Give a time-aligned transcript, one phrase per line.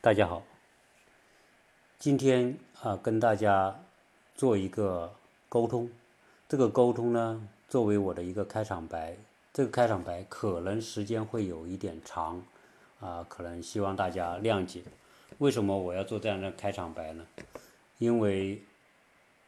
[0.00, 0.44] 大家好，
[1.98, 3.80] 今天啊跟大家
[4.36, 5.12] 做一个
[5.48, 5.90] 沟通，
[6.48, 9.16] 这个沟通呢作为我的一个开场白，
[9.52, 12.40] 这个开场白可能时间会有一点长，
[13.00, 14.84] 啊，可能希望大家谅解。
[15.38, 17.26] 为什么我要做这样的开场白呢？
[17.98, 18.62] 因为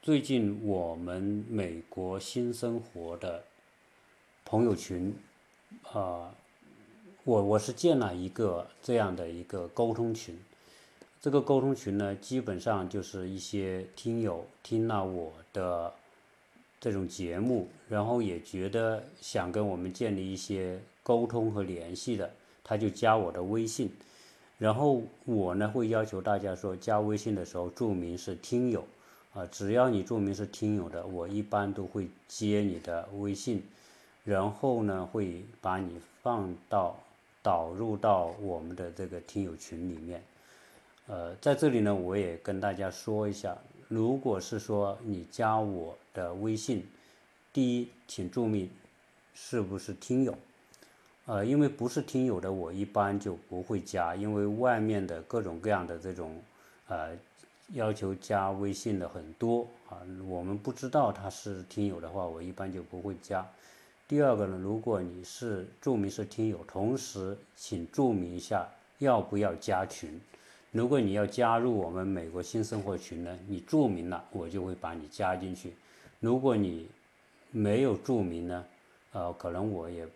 [0.02, 3.44] 最近我们美国新生活的
[4.44, 5.16] 朋友群，
[5.92, 6.34] 啊。
[7.24, 10.42] 我我是建了一个这样的一个沟通群，
[11.22, 15.92] 这个沟通群呢，基本上就是一些听友听了我的
[16.80, 22.30] 这种节目，然后也觉得想跟我们建立一些沟通和联系的，
[22.64, 23.90] 他就加我的微信，
[24.56, 28.82] 然后我呢会要求大家说加微信的时候注明是听友，
[29.34, 33.62] 啊，只要你注明是听友的，我一般都会接你的微信，
[34.24, 36.98] 然后呢会把你放到。
[37.42, 40.22] 导入到我们的这个听友群里面，
[41.10, 43.58] 呃，在这里呢，我也跟大家说一下，
[43.88, 46.86] 如果是说你加我的微信，
[47.52, 48.70] 第一，请注明
[49.34, 50.32] 是不是听友，
[51.26, 56.40] 呃，因为不是听友的，我一般就不会加，因为外面的各种各样的这种
[56.86, 57.08] 呃
[57.72, 63.44] 要求加微信的很多啊，我们不知道他是听友的话，我一般就不会加。
[64.06, 70.20] 第二个呢，如果你是注明是听友，同时请注明一下要不要加群。
[70.72, 75.74] 如果你要加入我们美国新生活群呢，你注明了，我就会把你加进去。
[76.20, 76.88] 如果你
[77.50, 78.64] 没有注明呢，
[79.12, 80.06] 呃，可能我也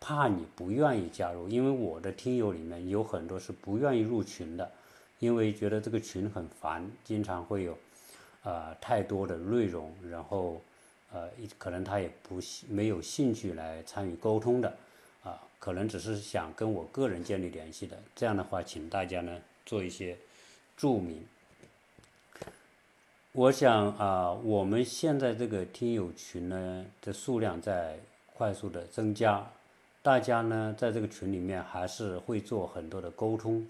[0.00, 4.70] 怕你不愿意加入，因为我的听友里面有很多是不愿意入群的，
[5.18, 7.78] 因为觉得这个群很烦，经常会有
[8.42, 10.60] 呃太多的内容，然后。
[11.14, 11.28] 呃，
[11.58, 12.40] 可能他也不
[12.70, 14.74] 没有兴趣来参与沟通的，
[15.22, 17.98] 啊，可能只是想跟我个人建立联系的。
[18.16, 20.16] 这样的话，请大家呢做一些
[20.76, 21.24] 注明。
[23.32, 27.98] 我想啊，我们现在这个听友群呢的数量在
[28.34, 29.50] 快速的增加，
[30.02, 33.66] 大家呢在这个群里面还是会做很多的沟通，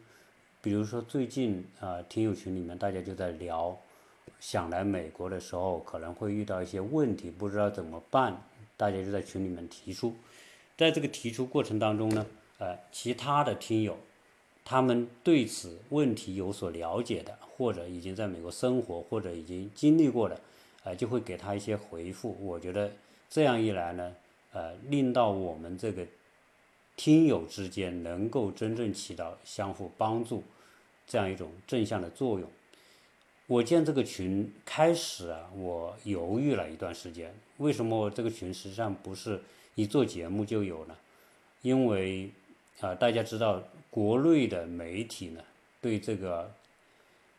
[0.61, 3.79] 比如说最近啊，听友群里面大家就在聊。
[4.39, 8.43] 想来美国的时候可能会遇到一些问题，不知道怎么办，
[8.77, 10.13] 大家就在群里面提出。
[10.77, 12.27] 在这个提出过程当中呢，
[12.59, 13.97] 呃，其他的听友，
[14.65, 20.41] 他们对此问题有所了解的，或者已经在美国生活，或者已经经历过的，
[20.85, 22.37] 呃，就会给他一些回复。
[22.41, 22.93] 我觉得
[23.29, 24.15] 这样一来呢，
[24.53, 26.07] 呃，令到我们这个
[26.97, 30.45] 听友之间能够真正起到相互帮助
[31.07, 32.49] 这样一种正向的作用。
[33.49, 37.35] 我建这个群开始啊，我犹豫了一段时间。
[37.59, 39.43] 为什么这个群实际上不是
[39.75, 40.97] 一做节目就有呢？
[41.61, 42.31] 因为
[42.81, 43.63] 啊，大家知道
[43.93, 45.45] 国内的媒体呢，
[45.83, 46.51] 对这个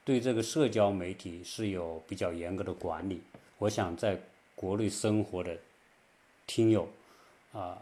[0.06, 3.24] 对这个社交媒体是有比较严格的管理。
[3.58, 4.22] 我想在
[4.54, 5.58] 国内生活的
[6.46, 6.88] 听友
[7.54, 7.82] 啊，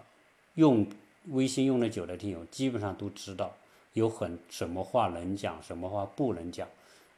[0.55, 0.87] 用
[1.31, 3.53] 微信用的久的听友，基本上都知道
[3.91, 6.65] 有很什么话能讲，什么话不能讲。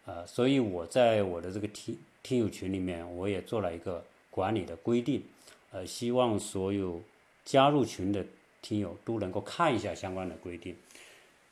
[0.06, 5.22] 呃，所以我在我的这个听听友群里面，我也做了一个管理的规定，
[5.70, 7.00] 呃，希望所有
[7.46, 8.26] 加入群的
[8.64, 10.76] 听友都能够看一下相关的规定，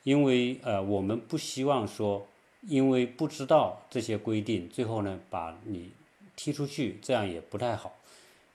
[0.02, 2.26] 因为呃，我们不希望说，
[2.62, 5.90] 因为不知道这些规定，最后呢把你
[6.36, 7.94] 踢出去，这样也不太好，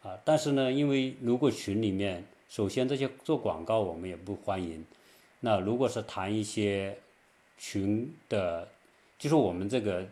[0.03, 4.85] 啊，但是呢，因为如果群里面，首先这些做广告我们也不欢迎，
[5.39, 6.97] 那如果是谈一些
[7.57, 8.67] 群的。
[9.19, 10.07] 就是我们这个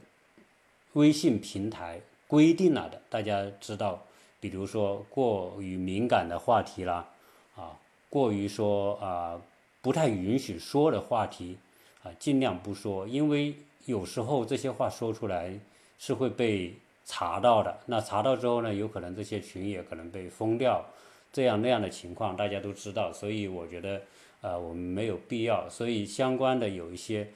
[0.94, 4.03] 微信平台规定了的，大家知道，
[4.40, 7.07] 比如说过于敏感的话题啦，
[7.56, 7.78] 啊，
[8.09, 9.39] 过于说啊
[9.85, 11.59] 不太允许说的话题，
[12.01, 13.53] 啊，尽量不说，因为
[13.85, 15.53] 有时候这些话说出来
[15.99, 16.73] 是会被
[17.05, 17.77] 查到的。
[17.85, 20.83] 那查到之后呢，有可能这些群也可能被封掉，
[21.31, 24.01] 这样那样的情况大家都知道，所以我觉得
[24.41, 25.69] 呃我们没有必要。
[25.69, 27.27] 所以相关的有一些。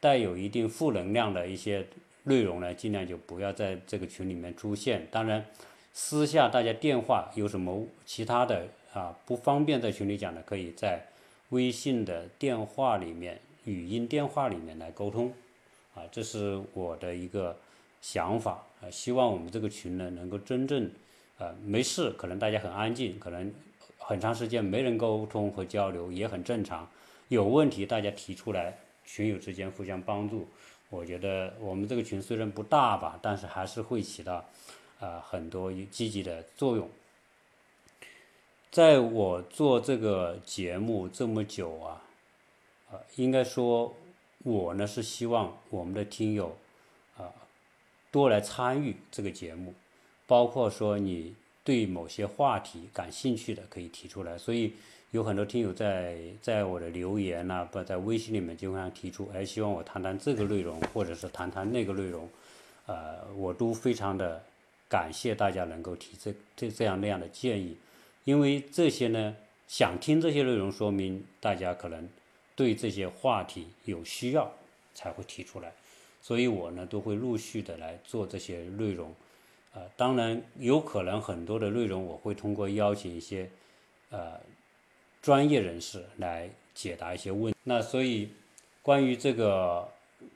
[0.00, 1.86] 带有一定负能量的一些
[2.24, 5.08] 内容呢，尽量就不要在这个群里面出现。
[5.10, 5.42] 当然，
[5.94, 11.02] 私下大家电话有什么其他的啊不方便在群里讲的，可以在
[11.54, 15.32] 微信的电话里面、语音电话里面来沟通。
[15.94, 17.56] 啊，这是我的一个
[18.00, 18.90] 想法啊。
[18.90, 20.90] 希望我们这个群呢，能够真正
[21.38, 23.52] 啊没事，可能大家很安静，可能
[23.96, 26.90] 很长时间没人沟通和交流也很正常。
[27.28, 28.76] 有问题大家提出来。
[29.06, 30.48] 群友之间互相帮助，
[30.88, 34.42] 我觉得我们这个群虽然不大吧，但是还是会起到
[34.98, 36.88] 啊很多积极的作用。
[38.74, 42.02] 在我做这个节目这么久啊，
[42.90, 43.94] 啊，应该说
[44.42, 46.56] 我呢是希望我们的听友
[47.16, 47.30] 啊
[48.10, 49.72] 多来参与这个节目，
[50.26, 54.36] 包括说你对某些话题感兴趣的可以提出来。
[54.36, 54.72] 所以
[55.12, 62.28] 有很多听友在在我的留言呐，不在微信里面经常提出，哎，希望我谈谈这个内容，或者是谈谈那个内容，
[62.86, 64.42] 呃，我都非常的
[64.88, 67.76] 感谢大家能够提这这这样那样的建议，
[68.24, 69.36] 因为这些呢，
[69.68, 72.08] 想听这些内容，说明大家可能。
[72.56, 74.48] 对这些话题有需要
[74.94, 75.72] 才会提出来，
[76.22, 79.12] 所以我呢都会陆续的来做这些内容，
[79.72, 83.50] 呃，当然有可能很多的内容我会通过邀请一些
[84.10, 84.38] 呃
[85.20, 87.52] 专业人士来解答一些问。
[87.64, 88.28] 那所以
[88.82, 89.88] 关于这个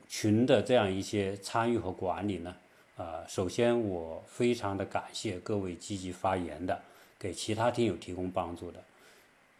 [0.08, 2.56] 群的这样一些参与和管理呢，
[2.96, 6.82] 呃，首先我非常的感谢各位积极发言的，
[7.18, 8.82] 给其他听友提供帮助的，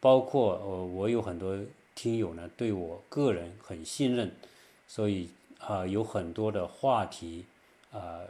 [0.01, 1.59] 包括呃我有很多。
[2.01, 4.31] 听友呢对我个人很信任，
[4.87, 5.29] 所以
[5.59, 7.45] 啊有很多的话题
[7.91, 8.21] 啊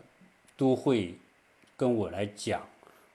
[0.56, 1.14] 都会
[1.76, 2.66] 跟我来讲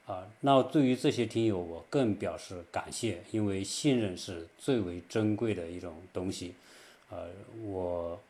[0.05, 0.29] 啊。
[0.41, 6.53] 那对于这些听友，我更表示感谢，因为信任是最为珍贵的一种东西。
[7.09, 7.29] 呃，
[7.63, 8.21] 我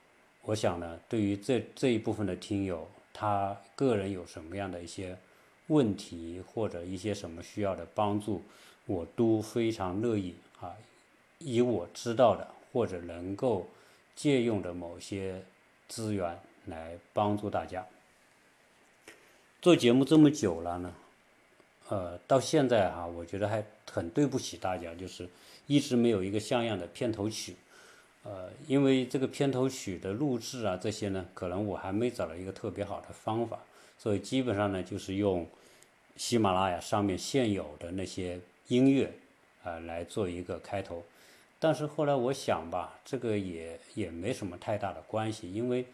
[0.43, 5.17] 我想呢，对于这这一部分的听友，他个人有什么样的一些
[5.67, 8.41] 问题或者一些什么需要的帮助，
[8.85, 10.75] 我都非常乐意啊。
[11.39, 13.67] 以我知道的或者能够
[14.15, 15.43] 借用的某些
[15.87, 17.85] 资源来帮助大家。
[19.61, 20.93] 做节目这么久了呢，
[21.87, 25.29] 呃，到现在哈，我觉得还很对不起大家，就是
[25.67, 27.55] 一直没有一个像样的片头曲。
[28.23, 33.59] 呃，因为这个片头曲的录制啊，这些呢，可能我还没找到一个特别好的方法，
[34.03, 35.47] 所以基本上呢，就是用
[36.17, 39.09] 喜马拉雅上面现有的那些音乐
[39.63, 41.01] 啊来做一个开头。
[41.57, 45.85] 但是后来我想吧，这个也也没什么太大的关系，因为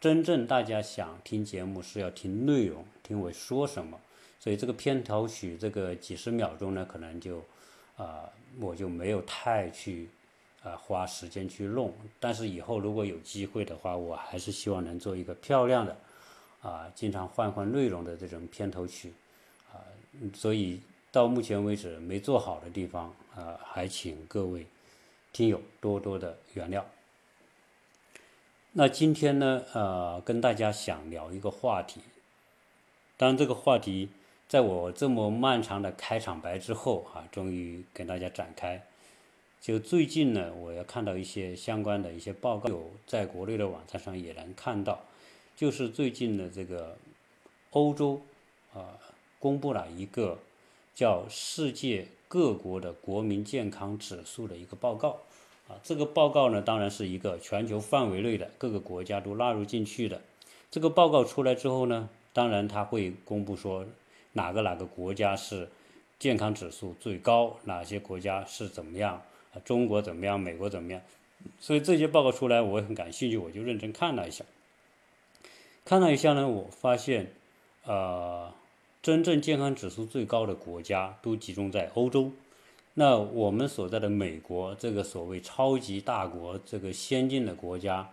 [0.00, 4.00] 真正大家想听节目是要听内容，听我说什么，
[4.40, 7.44] 所以这个片头曲这个几十秒钟呢，可能就
[7.98, 10.08] 啊我就没有太去
[10.62, 11.92] 啊花时间去弄。
[12.18, 15.94] 但是以后如果有机会的话，我还是希望能做一个漂亮的
[16.62, 19.12] 啊，经常换换内容的这种片头曲
[19.72, 19.80] 啊。
[20.34, 24.66] 所以到目前为止没做好的地方啊，还请各位。
[25.30, 26.82] 听友多多的原谅。
[28.72, 32.00] 那今天呢，呃，跟大家想聊一个话题。
[33.18, 34.08] 当这个话题
[34.48, 38.82] 在我这么漫长的开场白之后，啊，终于跟大家展开。
[39.60, 45.04] 就最近呢，我要看到一些相关的一些报告，有在国内的网站上也能看到，
[45.58, 46.96] 就是最近的这个
[47.72, 48.22] 欧洲
[48.72, 48.94] 啊，
[49.40, 50.38] 公布了一个
[50.94, 52.06] 叫世界。
[52.30, 55.18] 各国的国民健康指数的一个报告，
[55.66, 60.20] 啊，这个报告呢，当然是一个全球范围内的各个国家都纳入进去的。
[60.70, 63.86] 这个报告出来之后呢，当然他会公布说
[64.34, 65.66] 哪个哪个国家是
[66.18, 69.22] 健康指数最高，哪些国家是怎么样，
[69.54, 71.00] 啊，中国怎么样，美国怎么样。
[71.58, 74.44] 所以这些报告出来，我很感兴趣，我就认真看了一下。
[75.88, 77.32] 看了一下呢，我发现，
[77.84, 78.52] 呃。
[79.00, 82.32] 真正健康指数最高的国家都集中在欧洲，
[82.94, 88.10] 那我们所在的美国这个所谓超级大国，这个先进的国家，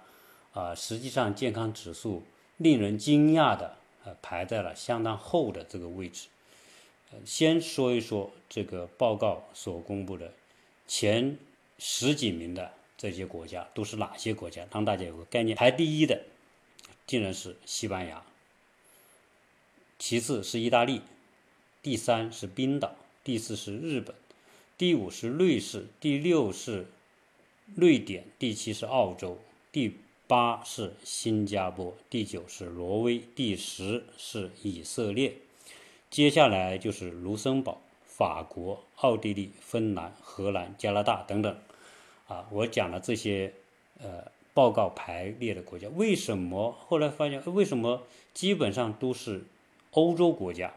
[0.54, 2.24] 啊，实际上健康指数
[2.58, 6.28] 令人惊讶的，呃，排在了相当后的这个位置。
[7.26, 10.32] 先说一说这个报告所公布的
[10.88, 11.38] 前
[11.80, 15.58] 十几名的这些国家都是哪些国家，让大家有个概念。
[15.58, 16.22] 排第一的
[17.06, 18.24] 竟然是西班牙。
[19.98, 21.02] 其次是意大利，
[21.82, 24.16] 第三是冰岛，第四是日本，
[24.78, 26.88] 第五是瑞士，第六是
[27.76, 29.40] 瑞典，第七是澳洲，
[29.72, 29.98] 第
[30.28, 35.38] 八是新加坡，第九是挪威，第十是以色列。
[36.10, 41.58] 接下来就是卢森堡、法国、奥地利、芬兰、荷兰、加拿大等等。
[42.28, 43.54] 啊，我讲了这些
[44.00, 48.02] 呃报告排列的国家，为什么后来发现为什么
[48.34, 49.44] 基本上都是？
[49.92, 50.74] 欧洲国家，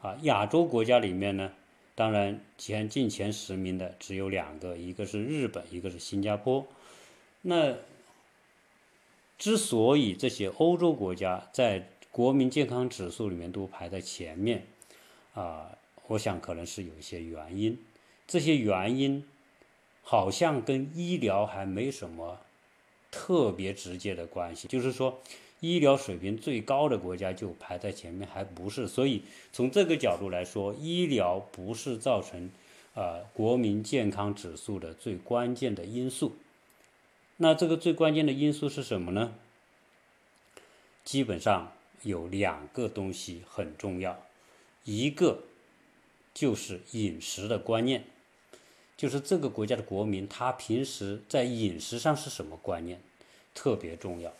[0.00, 1.52] 啊，亚洲国家里面呢，
[1.94, 6.66] 当然前进前十名的只有两个，一个是日本，一个是新加坡。
[7.42, 7.74] 那
[9.36, 14.66] 之所以这些欧洲国家在国民健康指数里面都排在前面，
[15.34, 15.76] 啊，
[16.06, 17.78] 我想可能是有一些原因。
[18.26, 19.22] 这些原因
[20.00, 22.38] 好像跟医疗还没什么
[23.10, 25.20] 特别直接的关系，就是说。
[25.62, 28.88] 医疗水平最高的国家就排在前面，还不是？
[28.88, 32.50] 所以从这个角度来说，医疗不是造成，
[32.94, 36.34] 呃，国民健康指数的最关键的因素。
[37.36, 39.34] 那这个最关键的因素是什么呢？
[41.04, 41.70] 基本上
[42.04, 44.18] 有两个东西很重要，
[44.84, 45.40] 一个
[46.32, 48.04] 就是饮食的观念，
[49.00, 53.00] 就是这个国家的国民他平时在饮食上是什么观念，
[53.54, 54.30] 特别重要。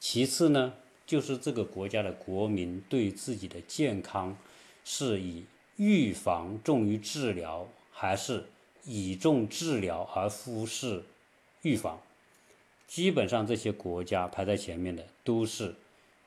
[0.00, 0.74] 其次呢，
[1.06, 4.36] 就是这个国家的国民对自己的健康
[4.84, 5.44] 是以
[5.76, 8.46] 预防重于治疗，还是
[8.84, 11.04] 倚重治疗而忽视
[11.62, 12.02] 预防？
[12.88, 15.76] 基本上这些国家排在前面的都是。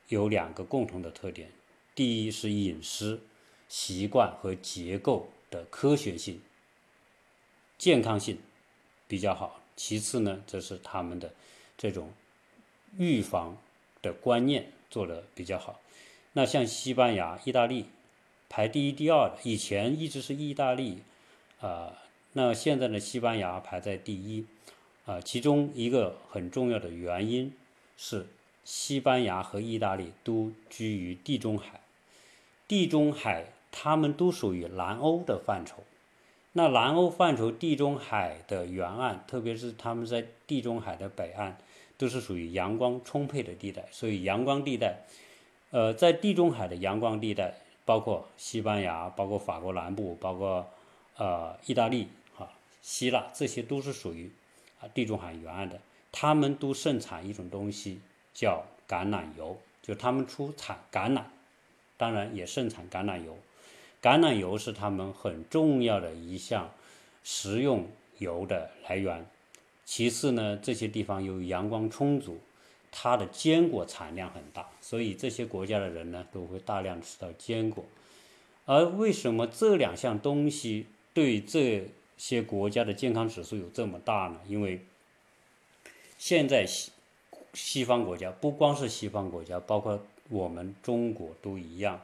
[0.08, 1.48] 有两个共同的特点，
[1.94, 3.20] 第一是饮食
[3.68, 6.38] 习惯和结构的科学性、
[7.82, 8.38] 健康性
[9.08, 9.60] 比较好。
[9.74, 11.34] 其次呢，这是他们的
[11.76, 12.12] 这种
[12.96, 13.56] 预防
[14.00, 15.80] 的观念做的比较好。
[16.34, 17.86] 那像西班牙、意大利
[18.48, 21.02] 排第一、第二的，以前一直是意大利
[21.60, 21.98] 啊，
[22.34, 24.46] 那现在呢，西班牙排在第一
[25.04, 25.20] 啊。
[25.20, 27.52] 其中一个很重要的原因
[27.96, 28.28] 是。
[28.64, 31.80] 西班牙和意大利都居于地中海，
[32.68, 35.82] 地中海他们都属于南欧的范畴。
[36.52, 41.56] 那南欧范畴，地中海的沿岸，特别是他们在地中海的北岸，
[41.96, 43.84] 都是属于阳光充沛的地带。
[43.90, 44.98] 所以阳光地带，
[45.70, 47.54] 呃，在地中海的阳光地带，
[47.84, 50.68] 包括西班牙、包括法国南部、包括
[51.16, 52.48] 呃意大利、哈
[52.80, 54.30] 希腊，这些都是属于
[54.80, 55.80] 啊地中海沿岸的。
[56.10, 58.00] 他们都盛产一种东西。
[58.34, 61.20] 叫橄榄油，就他们出产橄榄，
[61.98, 63.36] 当然也盛产橄榄油。
[64.02, 66.70] 橄榄油是他们很重要的一项
[67.22, 67.86] 食用
[68.18, 69.24] 油的来源。
[69.84, 72.38] 其次呢，这些地方由于阳光充足，
[72.90, 77.84] 它的坚果产量很大，所以这些国家的人呢都会大量吃到坚果。
[78.66, 81.86] 而为什么这两项东西对这
[82.18, 84.40] 些国家的健康指数有这么大呢？
[84.48, 84.80] 因为
[86.18, 86.66] 现在。
[86.66, 86.90] 西
[87.54, 92.00] 西方国家不光是西方国家，包括我们中国都一样。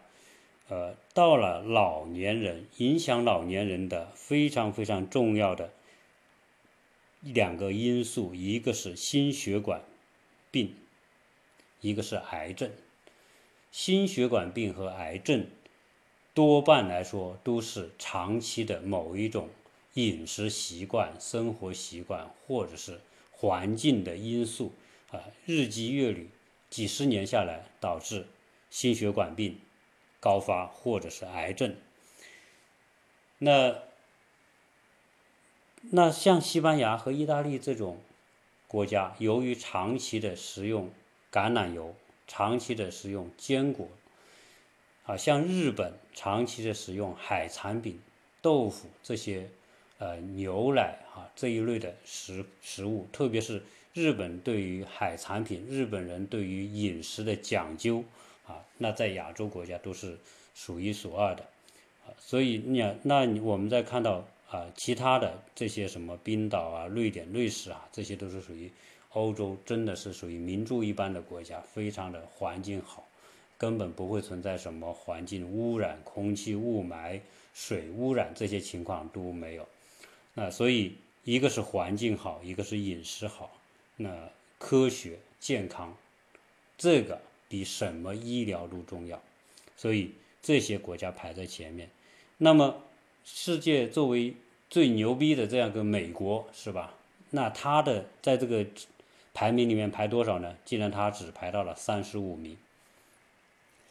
[0.68, 5.72] 呃，到了老年人，影响老年人的非常非常重要的
[7.22, 9.80] 两个因素，一个是心血管
[10.50, 10.74] 病，
[11.80, 12.70] 一个是癌症。
[13.72, 15.46] 心血管病和癌症
[16.34, 19.48] 多半来说都是长期的某一种
[19.94, 24.72] 饮食习惯、生活习惯或者是环境的因素。
[25.10, 26.26] 啊，日积月累，
[26.68, 28.26] 几十年下来，导致
[28.68, 29.58] 心血管病
[30.20, 31.76] 高发或者是癌症。
[33.38, 33.76] 那
[35.90, 37.98] 那像西班牙和意大利这种
[38.66, 40.90] 国家，由于长期的食用
[41.30, 41.94] 橄榄油，
[42.26, 43.88] 长期的食用坚果，
[45.04, 48.00] 啊，像日本长期的食用海产品、
[48.42, 49.48] 豆腐这些，
[49.98, 53.62] 呃，牛奶啊这一类的食食物，特别是。
[53.94, 58.04] 日本对于海产品，日本人对于饮食的讲究
[58.48, 60.18] 啊，那在亚洲国家都是
[60.54, 61.44] 数一数二的
[62.04, 62.10] 啊。
[62.18, 68.72] 所以你那我们在看到啊，其他的这些什么冰岛啊、瑞典、瑞士啊，这些都是属于
[69.12, 73.06] 欧洲，真的是属于名著一般的国家，非常的环境好，
[73.56, 77.20] 根本不会存在什么环境污染、空气雾霾、
[77.54, 79.68] 水污染这些情况都没有。
[80.34, 83.50] 那所以一个是环境好，一个是饮食好。
[83.96, 85.94] 那科学健康，
[86.76, 89.22] 这个比什么医疗都重要，
[89.76, 90.12] 所以
[90.42, 91.90] 这些国家排在前面。
[92.36, 92.84] 那么，
[93.24, 94.34] 世界作为
[94.70, 96.94] 最牛逼的这样一个美国，是吧？
[97.30, 98.66] 那它的在这个
[99.32, 100.56] 排名里面排多少呢？
[100.64, 102.56] 竟然它只排到了三十五名。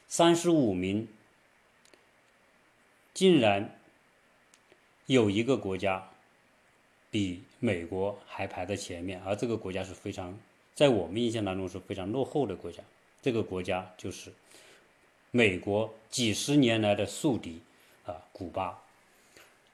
[0.08, 1.08] 三十五名，
[3.14, 3.78] 竟然
[5.06, 6.10] 有一个国家。
[7.10, 10.38] 比美国还排在前面，而这个国家是非常
[10.76, 12.84] 在我们印象当中是非常落后的国家。
[13.28, 14.32] 这个国家就是
[15.32, 17.62] 美国几十年来的宿敌
[18.06, 18.82] 啊，古巴。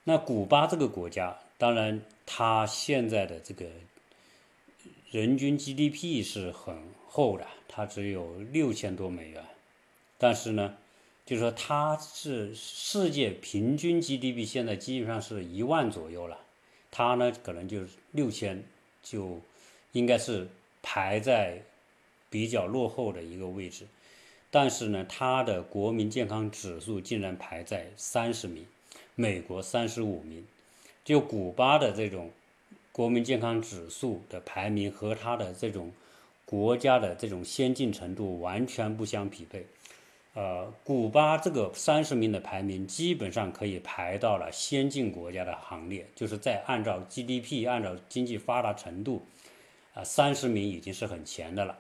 [0.06, 3.68] 那古巴这个国家，当然它现在的这个
[5.12, 6.76] 人均 GDP 是很
[7.08, 9.46] 厚的，它只有六千多美元。
[10.18, 10.76] 但是呢，
[11.24, 16.40] 就是说它是世界平均 GDP 现在基本上是一万左右了。
[16.90, 18.64] 它呢，可能就是六千，
[19.04, 19.40] 就
[19.92, 20.48] 应该是
[20.82, 21.62] 排在
[22.34, 23.86] 比较落后的一个位置，
[24.50, 28.66] 但是呢，它的国民健康指数竟然排在三十名，
[29.14, 30.44] 美国三十五名，
[31.06, 32.32] 就古巴的这种
[32.92, 35.92] 国民健康指数的排名和它的这种
[36.44, 39.68] 国家的这种先进程度完全不相匹配。
[40.34, 49.22] 呃，古巴这个三十名的排名基本上可以排到了先进国家的行列，就是在按照 GDP、按照经济发达程度，
[49.94, 51.78] 啊，三十名已经是很前的了，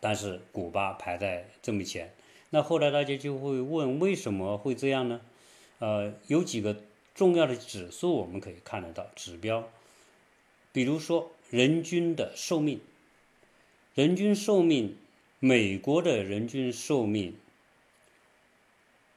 [0.00, 2.12] 但是古巴排在这么前。
[2.50, 5.20] 那后来大家就会问，为什么会这样呢？
[5.78, 6.76] 呃，有几个
[7.14, 9.68] 重要的指数我们可以看得到指标，
[10.72, 12.80] 比如说人均的寿命，
[13.94, 14.96] 人均寿命，
[15.38, 17.36] 美国的人均寿命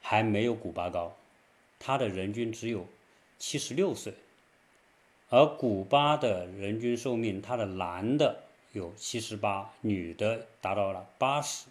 [0.02, 1.16] 还没有古巴高，
[1.78, 2.86] 它的人均只有
[3.38, 4.14] 七十六岁，
[5.30, 11.68] 而古巴的人均寿命，它的男的有七十八，女的达到了八十。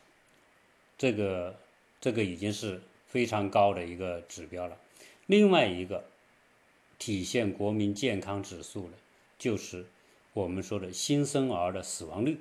[0.96, 1.56] 这个
[2.00, 4.76] 这个已经是非常高的一个指标了。
[5.26, 6.04] 另外一个
[6.98, 8.94] 体现国民健康指数的，
[9.38, 9.86] 就是
[10.32, 12.40] 我们说的新生儿的死亡率。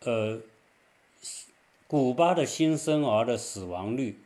[0.00, 0.40] 呃，
[1.86, 4.18] 古巴的新生儿的死亡率，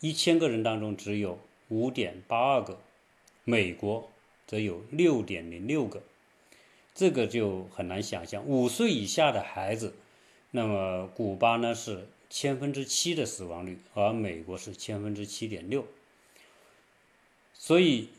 [0.00, 1.38] 一千个人当中只有
[1.68, 2.80] 五点八二个，
[3.44, 4.10] 美国
[4.46, 6.02] 则有六点零六个，
[7.00, 8.44] 这个就很难想象。
[8.44, 9.94] 五岁以下的孩子。
[10.50, 15.86] 那么，古巴呢是千分之七的死亡率，而美国是千分之七点六。
[17.54, 18.10] 所以，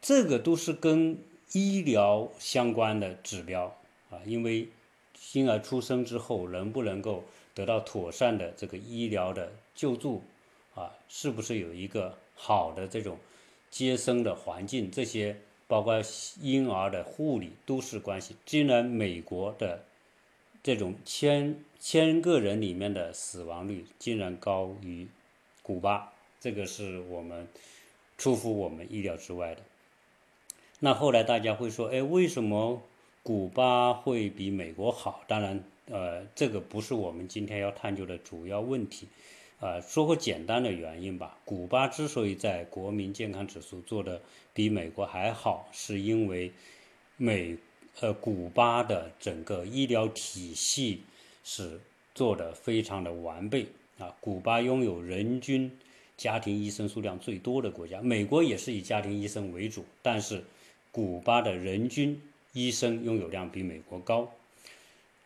[0.00, 1.16] 这个都是跟
[1.52, 3.78] 医疗相关的指标
[4.10, 4.66] 啊，因为
[5.34, 7.22] 婴儿出生之后能不能够
[7.54, 10.24] 得到妥善的这个医疗的救助
[10.74, 13.16] 啊，是不是有一个好的这种
[13.70, 15.36] 接生的环境，这些
[15.72, 16.02] 包括
[16.42, 18.36] 婴儿的护理都是关系。
[18.44, 19.82] 既然美国的
[20.62, 25.08] 这种千千个人里面的死亡率竟然高于
[25.62, 27.48] 古巴，这个是我们
[28.18, 29.62] 出乎我们意料之外的。
[30.80, 32.82] 那后来大家会说，哎，为什么
[33.22, 35.24] 古巴会比美国好？
[35.26, 39.08] 当然，呃，这个不是我们今天要探究的主要问题。
[39.62, 41.38] 啊，说个简单的原因吧。
[41.46, 44.20] 古巴之所以在国民健康指数做的
[44.52, 46.52] 比美国还好，是因为
[47.16, 47.56] 美。
[48.00, 51.02] 呃，古巴的整个医疗体系
[51.44, 51.78] 是
[52.14, 53.66] 做的非常的完备
[53.98, 54.16] 啊。
[54.18, 55.70] 古巴拥有人均
[56.16, 60.42] 家庭医生数量最多的国家，美国也是以家庭医生为主，但是
[60.90, 62.18] 古巴的人均
[62.54, 64.32] 医生拥有量比美国高。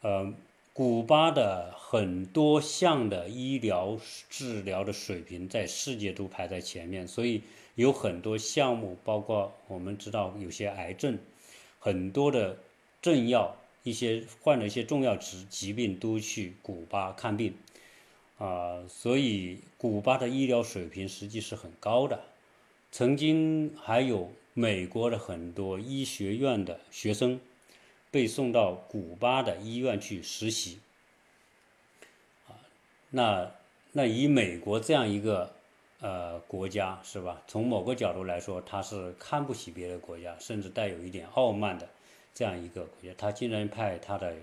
[0.00, 0.34] 呃，
[0.76, 7.40] 古巴的很多项的医疗治疗的水平在世界都排在前面，所以
[7.76, 11.18] 有很多项目，包括我们知道有些癌症。
[11.78, 12.58] 很多的
[13.00, 17.54] 政要，一些患了一些重要疾疾病都去古巴看病，
[18.36, 22.20] 啊，所以古巴的医疗水平实际是很高的。
[22.92, 27.40] 曾经还有美国的很多医学院的学生
[28.16, 30.78] 被送到古巴的医院去实习，
[32.48, 32.56] 啊，
[33.10, 33.52] 那
[33.92, 35.52] 那以美国这样一个
[36.00, 37.42] 呃国家是吧？
[37.46, 41.86] 从某个角度来说，他是看不起别的国家，甚至带有一点傲慢的
[42.32, 43.14] 这样一个国家。
[43.18, 44.34] 他竟然派他的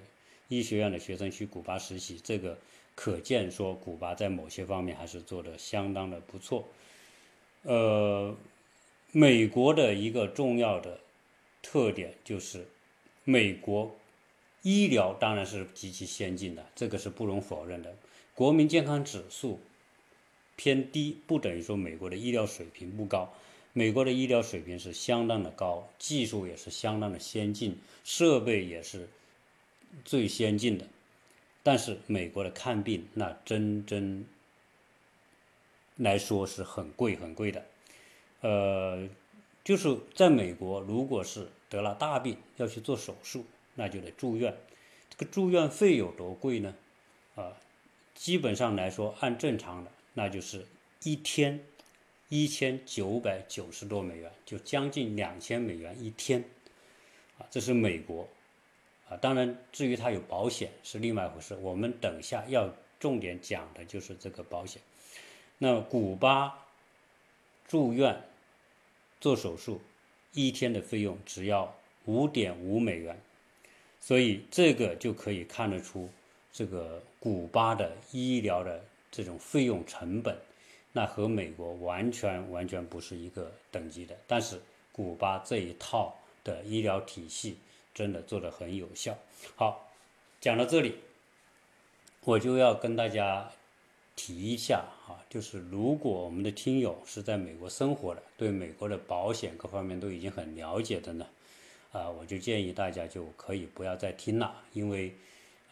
[0.49, 2.55] 医学院的学生去古巴实习，这个
[2.93, 6.67] 可见说古巴在某些方面还是做的相当的不错。
[7.63, 8.35] 呃，
[9.11, 10.99] 美国的一个重要的
[11.63, 12.67] 特点就是，
[13.23, 13.95] 美国
[14.61, 17.95] 医疗当然是极其先进的，这个是不容否认的。
[18.33, 19.59] 国民健康指数。
[20.55, 23.33] 偏低不等于说美国的医疗水平不高，
[23.73, 29.09] 美国的医疗水平是相当的高，技术也是相当的先进，设备也是
[30.05, 30.85] 最先进的。
[31.63, 34.27] 但是美国的看病那真真
[35.95, 37.65] 来说是很贵很贵的，
[38.41, 39.09] 呃，
[39.63, 44.55] 就是在美国，如果是得了大病要去做手术，那就得住院，
[45.09, 46.75] 这个住院费有多贵呢？
[47.33, 47.51] 啊，
[48.13, 49.89] 基本上来说按正常的。
[50.13, 50.67] 那就是
[51.01, 51.65] 一天
[52.29, 56.43] 一千九百九十多美元，就将近两千美元一天，
[57.39, 58.29] 啊，这是美国，
[59.09, 61.55] 啊，当然至于它有保险是另外一回事。
[61.55, 64.79] 我们等下要重点讲的就是这个保险。
[65.57, 66.67] 那古巴
[67.67, 68.21] 住院
[69.19, 69.81] 做手术
[70.33, 71.73] 一天的费用只要
[72.05, 73.19] 五点五美元，
[73.99, 76.09] 所以这个就可以看得出
[76.51, 78.83] 这个古巴的医疗的。
[79.15, 80.35] 这种费用成本，
[80.91, 84.17] 那和美国完全完全不是一个等级的。
[84.25, 84.59] 但是
[84.91, 87.59] 古巴这一套的医疗体系
[87.93, 89.15] 真的做得很有效。
[89.55, 89.87] 好，
[90.41, 90.95] 讲到这里，
[92.21, 93.47] 我就要跟大家
[94.15, 101.25] 提一下啊，就是如果我们的听友是在美国生活的，对美国的保险各方面都已经很了解的呢，
[101.91, 105.13] 啊，我就建议大家就可以不要再听了，因为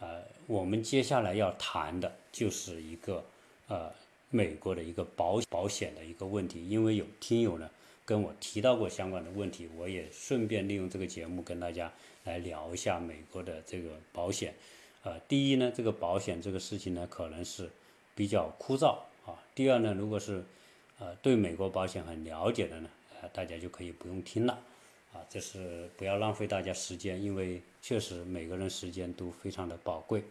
[0.00, 3.24] 呃，我们接下来要谈的就是一个。
[3.68, 3.90] 呃，
[4.28, 7.70] 美国的一个保保险的一个问题，因为有听友呢
[8.04, 11.90] 跟我提到过相关的问题，我也顺便利用这个节目跟大家
[12.24, 14.52] 来聊一下美国的这个保险。
[15.04, 17.70] 呃，第一呢，这个保险这个事情呢，可能是
[18.14, 19.38] 比较枯燥啊。
[19.54, 20.44] 第二呢，如果是
[20.98, 22.88] 呃对美国保险很了解的呢，
[23.20, 24.58] 呃，大家就可以不用听了
[25.12, 25.20] 啊。
[25.28, 30.22] 这是不要浪费大家时间，因为确实每个人时间都非常的宝贵。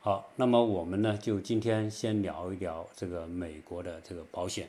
[0.00, 4.68] 好，那么我们呢，就今天先聊一聊这个美国的这个保险。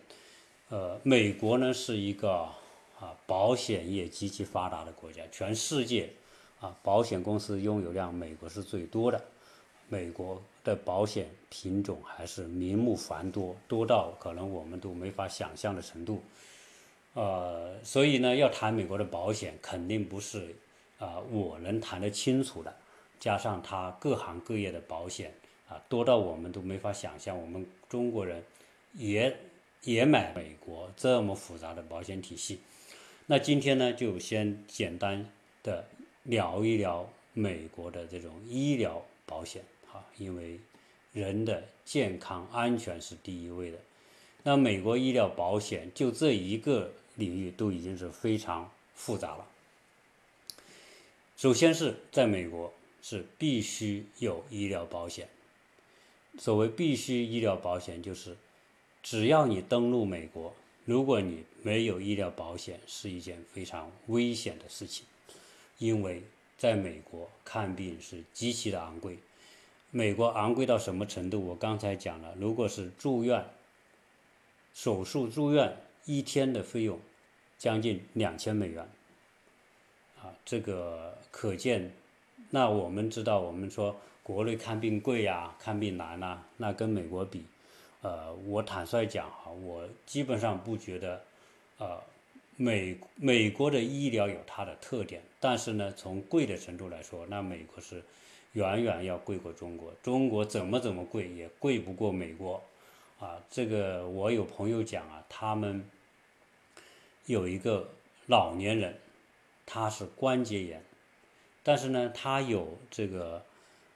[0.69, 2.49] 呃，美国呢是一个
[2.99, 6.09] 啊保险业极其发达的国家，全世界
[6.59, 9.23] 啊保险公司拥有量，美国是最多的。
[9.89, 16.21] 美国的保险品种还是名目繁多，多到可能我们都没法想象的程度。
[17.15, 20.55] 呃，所以呢，要谈美国的保险，肯定不是
[20.99, 22.73] 啊我能谈得清楚的。
[23.19, 25.33] 加上它各行各业的保险
[25.67, 27.37] 啊，多到我们都没法想象。
[27.37, 28.41] 我们中国人
[28.93, 29.35] 也
[29.83, 32.59] 也买美国这么复杂的保险体系。
[33.25, 35.29] 那今天呢，就先简单
[35.63, 35.85] 的
[36.23, 39.63] 聊一聊美国的这种医疗保险
[40.17, 40.59] 因为
[41.13, 43.77] 人的健康安全是第一位的。
[44.43, 49.45] 那美国医疗保险就这一个领域都已经是非常复杂了。
[51.37, 52.73] 首先是在美国。
[53.01, 55.29] 是必须有医疗保险。
[56.37, 58.35] 所谓必须医疗保险，就是
[59.01, 65.05] 只要你登陆美国，如果你没有医疗保险，是一件非常危险的事情。
[65.77, 66.21] 因为
[66.57, 69.17] 在美国看病是极其的昂贵，
[69.91, 71.43] 美国昂贵到什么程度？
[71.43, 73.43] 我刚才讲了，如果是住院、
[74.73, 75.75] 手术住院
[76.05, 76.99] 一天的费用
[77.57, 78.87] 将近两千美元，
[80.21, 81.91] 啊，这个可见。
[82.51, 87.43] 那我们知道，我们说国内看病贵呀，看病难呐，那跟美国比，
[88.01, 91.23] 呃，我坦率讲哈，我基本上不觉得，
[91.79, 91.99] 呃，
[92.55, 98.03] 美美国的医疗有它的特点，但是呢，从贵的程度来说，那美国是
[98.53, 102.63] 远远要贵过中国，中国怎么怎么贵也贵不过美国，
[103.19, 105.87] 啊，这个我有朋友讲啊，他们
[107.25, 107.89] 有一个
[108.25, 108.99] 老年人，
[109.65, 110.83] 他是关节炎。
[111.61, 113.45] 但是呢，他有这个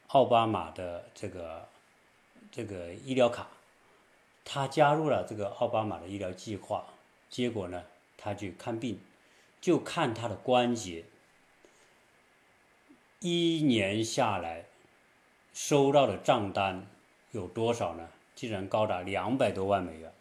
[0.07, 1.67] 奥巴马的这个
[2.51, 3.47] 这个医疗卡，
[4.45, 6.85] 他加入了这个奥巴马的医疗计划，
[7.29, 7.83] 结果呢，
[8.17, 8.99] 他去看病，
[9.59, 11.05] 就看他的关节，
[13.25, 14.65] 一年下来
[15.53, 16.85] 收到的账单
[17.31, 18.09] 有多少呢？
[18.35, 20.11] 竟然高达两百多万美元，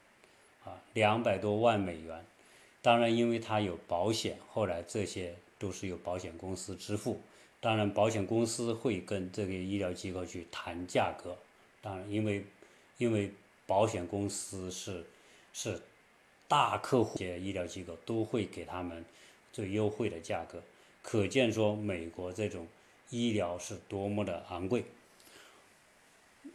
[0.65, 2.25] 啊，两百多万美元。
[2.81, 7.21] 当然，因为他有保险，后来这些都是由保险公司支付。
[7.59, 11.37] 当然，保险公司会跟这个医疗机构去谈价格。
[11.81, 12.45] 当然，因为
[12.99, 13.33] 因为
[13.67, 15.05] 保险公司是
[15.53, 15.83] 是
[16.47, 19.05] 大客户，这些医疗机构都会给他们
[19.53, 20.63] 最优惠的价格。
[21.03, 22.65] 可见说，美国这种
[23.13, 24.85] 医疗是多么的昂贵。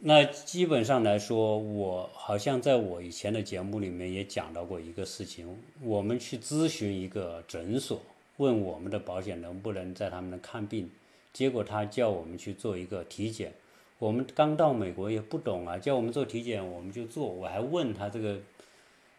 [0.00, 8.02] 那基本上来说，我好像在我以前的节目里面也讲到过一个事情：我们去咨询一个诊所。
[8.36, 10.88] 问我们的保险能不能在他们那看病，
[11.32, 13.52] 结果他叫我们去做一个体检。
[13.98, 17.26] 我们刚到美国也不懂啊，叫我们做体检我们就做。
[17.26, 18.38] 我还问他这个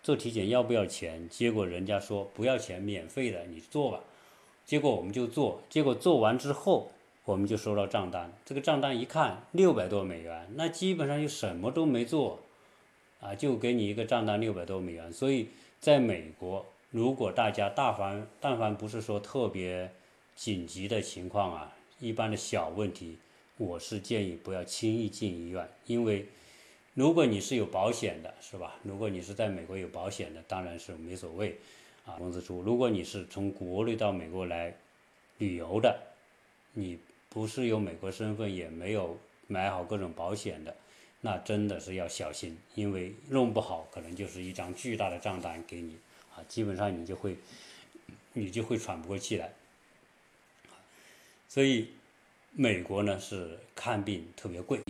[0.01, 3.99] 做体检要不要钱，结果人家说不要钱，免费的，你做吧。
[4.65, 6.89] 结果我们就做，结果做完之后
[7.29, 12.39] 我们就收到账单，这个账单一看六百多美元，那基本上就什么都没做
[13.21, 15.13] 啊，就给你一个账单六百多美元。
[15.13, 16.65] 所以在美国。
[16.91, 19.91] 如果大家大凡但凡不是说特别
[20.35, 23.15] 紧急的情况啊，一般的小问题，
[23.57, 26.25] 我是建议不要轻易进医院，因为
[26.95, 28.75] 如果你是有保险的，是吧？
[28.81, 31.55] 如果你是在美国有保险的，当然是没所谓，
[32.07, 32.63] 啊，工资出。
[32.63, 34.75] 如果你是从国内到美国来
[35.37, 35.95] 旅游的，
[36.73, 36.97] 你
[37.29, 40.75] 不是有美国身份，也没有买好各种保险的，
[41.21, 45.97] 那真的是要小心，因为弄不好可能就是一张巨大的账单给你。
[46.35, 47.37] 啊基本上你就会，
[48.33, 49.53] 你就会喘不过气来。
[51.47, 51.89] 所以，
[52.51, 54.81] 美国呢是看病特别贵，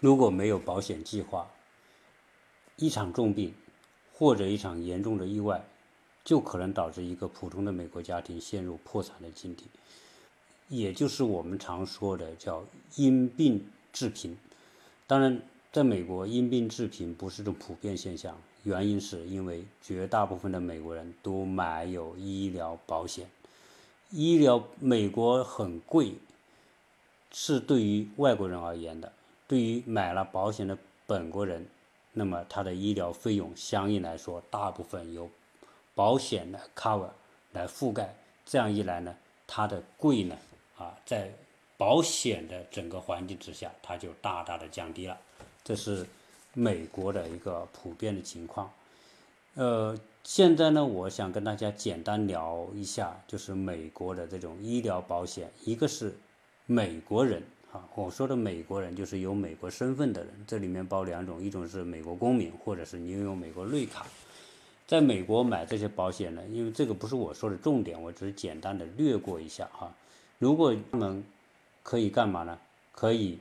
[0.00, 1.50] 如果没有保险计划，
[2.76, 3.54] 一场重病
[4.12, 5.64] 或者一场严重的意外，
[6.24, 9.66] 就可能导致一个普通的美国家庭陷入破产的境地，
[10.68, 12.64] 也就是我们常说的叫
[12.96, 14.36] 因病致贫。
[15.06, 18.36] 当然，在美国因病致贫不是种普遍现象。
[18.62, 23.28] 原因是因为绝大部分的美国人都买有医疗保险，
[24.10, 26.14] 医疗美国很贵，
[27.30, 29.12] 是对于外国人而言的。
[29.46, 31.66] 对于买了保险的本国人，
[32.14, 35.30] 那么他的医疗费用相应来说大部分由
[35.94, 37.10] 保险来 cover
[37.52, 39.14] 来覆盖，这样一来呢，
[39.46, 40.34] 它的贵呢
[40.76, 41.30] 啊，在
[41.76, 45.18] 保险的整个环境之下，它就大大的降低了。
[45.62, 46.06] 这是
[46.52, 48.70] 美国的一个普遍的情况。
[49.54, 56.14] 呃，现在呢，我想跟大家简单聊一下，就是美国的这种医疗保险，一个是
[56.66, 57.42] 美国人。
[57.72, 64.06] 啊，我说的美国人就是有美国身份的人，这里面包两种，一种是美国公民，或者是你拥有美国绿卡，
[64.86, 69.92] 在美国买这些保险呢，因为这个不是我说的重点，我只是简单的略过一下哈。
[70.38, 71.24] 如果他们
[71.82, 72.58] 可以干嘛呢？
[72.92, 73.38] 可以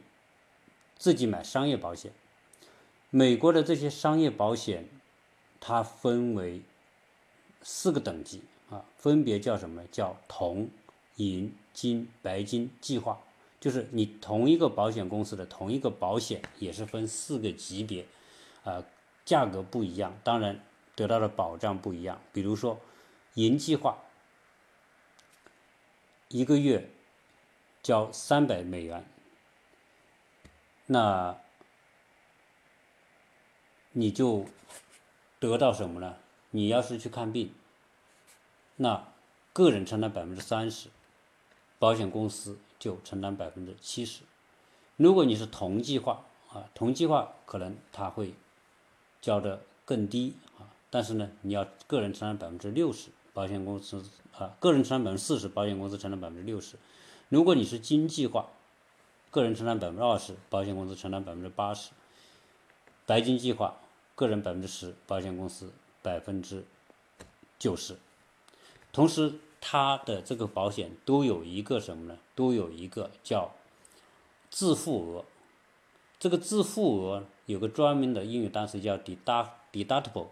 [0.97, 2.11] 自己买商业保险。
[3.11, 4.89] 美国的这些商业保险，
[5.59, 6.61] 它分为
[7.61, 9.83] 四个等级啊，分别叫什么？
[9.91, 10.69] 叫铜、
[11.17, 13.19] 银、金、白金计划。
[13.59, 18.05] 就是你同一个保险公司的同一个保险也是分四个级别，
[18.63, 18.83] 啊，
[19.23, 20.59] 价格不一样，当然
[20.95, 22.19] 得到的保障不一样。
[22.33, 22.79] 比如说，
[23.35, 23.97] 银计划
[26.33, 26.89] 一个月
[27.83, 29.05] 交三百美元，
[30.87, 31.37] 那
[33.91, 34.47] 你就
[35.39, 36.17] 得到什么呢？
[36.49, 37.53] 你要是去看病，
[38.77, 39.13] 那
[39.53, 40.89] 个人承担百分之三十，
[41.79, 42.57] 保险公司。
[42.79, 44.23] 就承担百分之七十。
[44.97, 48.33] 如果你是同计划啊，同计划可能他会
[49.21, 54.03] 交的更低啊，但是呢，你要个人承担百分之六十，保险公司
[54.37, 56.77] 啊，个人承担百分之四十，保险公司承担百分之六十。
[57.29, 58.47] 如果你是金计划，
[59.31, 61.91] 个人承担百分之二十，保险公司承担百分之八十。
[63.05, 63.79] 白金计划，
[64.15, 66.63] 个人百分之十，保险公司百分之
[67.57, 67.97] 九十。
[68.91, 72.19] 同时，它的这个保险都有一个什么呢？
[72.35, 73.51] 都有一个叫
[74.49, 75.25] 自付额。
[76.19, 80.27] 这个自付额有个专门的英语单词叫 deductible。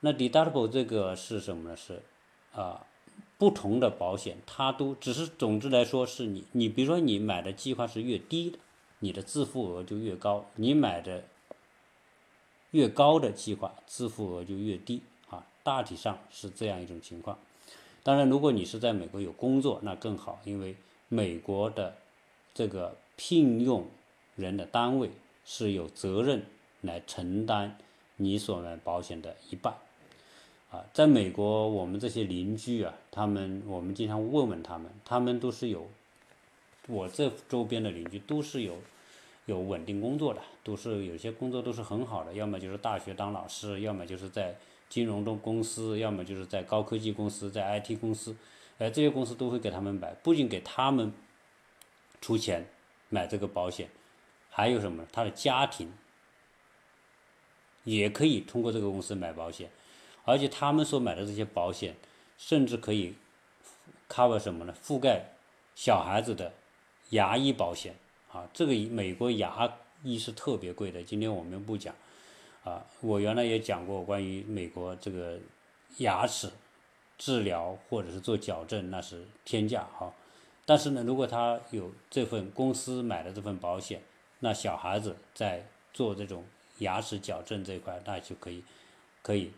[0.00, 1.76] 那 deductible 这个是什么呢？
[1.76, 2.02] 是
[2.54, 2.86] 啊，
[3.36, 8.58] 不同的保险它都只是总之来说是你你比如说你买的计划是越低的，
[9.00, 11.24] 你的自付额就越高；你买的
[12.70, 15.46] 越高的计划，自付额就越低啊。
[15.62, 17.38] 大体上是这样一种情况。
[18.02, 20.76] 当然，如果你是在美国有工作，那更好，因为
[21.08, 21.96] 美国的
[22.52, 23.86] 这个聘用
[24.36, 25.10] 人的单位
[25.44, 26.44] 是有责任
[26.82, 27.78] 来承担
[28.16, 29.74] 你所买保险的一半。
[30.92, 35.86] 在美国，我们这些邻居啊，他们我们经常问问他们，他们都是有，
[36.88, 38.76] 我这周边的邻居都是有
[39.46, 44.54] 有稳定工作的，都是有些工作都是很好的，要么就是大学当老师，要么就是在。
[44.86, 48.36] 金融中公司，要么就是在高科技公司，在 IT 公司，
[48.78, 51.12] 呃，这些公司都会给他们买，不仅给他们
[52.20, 52.68] 出钱
[53.08, 53.88] 买这个保险，
[54.50, 55.04] 还有什么？
[55.10, 55.90] 他的家庭
[57.82, 59.68] 也可以通过这个公司买保险，
[60.24, 61.94] 而且他们所买的这些保险，
[62.36, 63.14] 甚至可以
[64.08, 64.74] cover 什么呢？
[64.84, 65.32] 覆盖
[65.74, 66.52] 小孩子的
[67.10, 67.94] 牙医保险
[68.32, 71.94] 啊，这个美国牙医是特别贵的，今天我们不讲。
[72.64, 75.38] 啊，我原来也讲过关于美国这个
[75.98, 76.50] 牙齿
[77.18, 80.10] 治疗或者是做矫正，那是天价哈。
[80.64, 84.00] 但是呢，如果他有这份公司买的这份保险，
[84.40, 86.42] 那小孩子在做这种
[86.78, 88.64] 牙齿矫正这一块，那就可以
[89.20, 89.52] 可以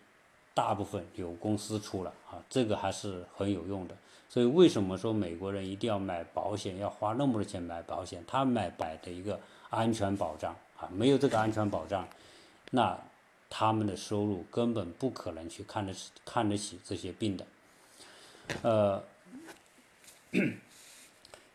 [0.57, 3.95] 大部分由公司出了啊，这个还是很有用的。
[4.27, 8.25] 所以为什么说美国人一定要买保险，要花那么多钱买保险？
[8.27, 9.39] 他买买的一个
[9.69, 12.09] 安全保障啊，没有这个安全保障。
[12.71, 12.99] 那
[13.51, 17.47] 他们的收入根本不可能去看得看得起这些病的，
[18.63, 19.05] 呃，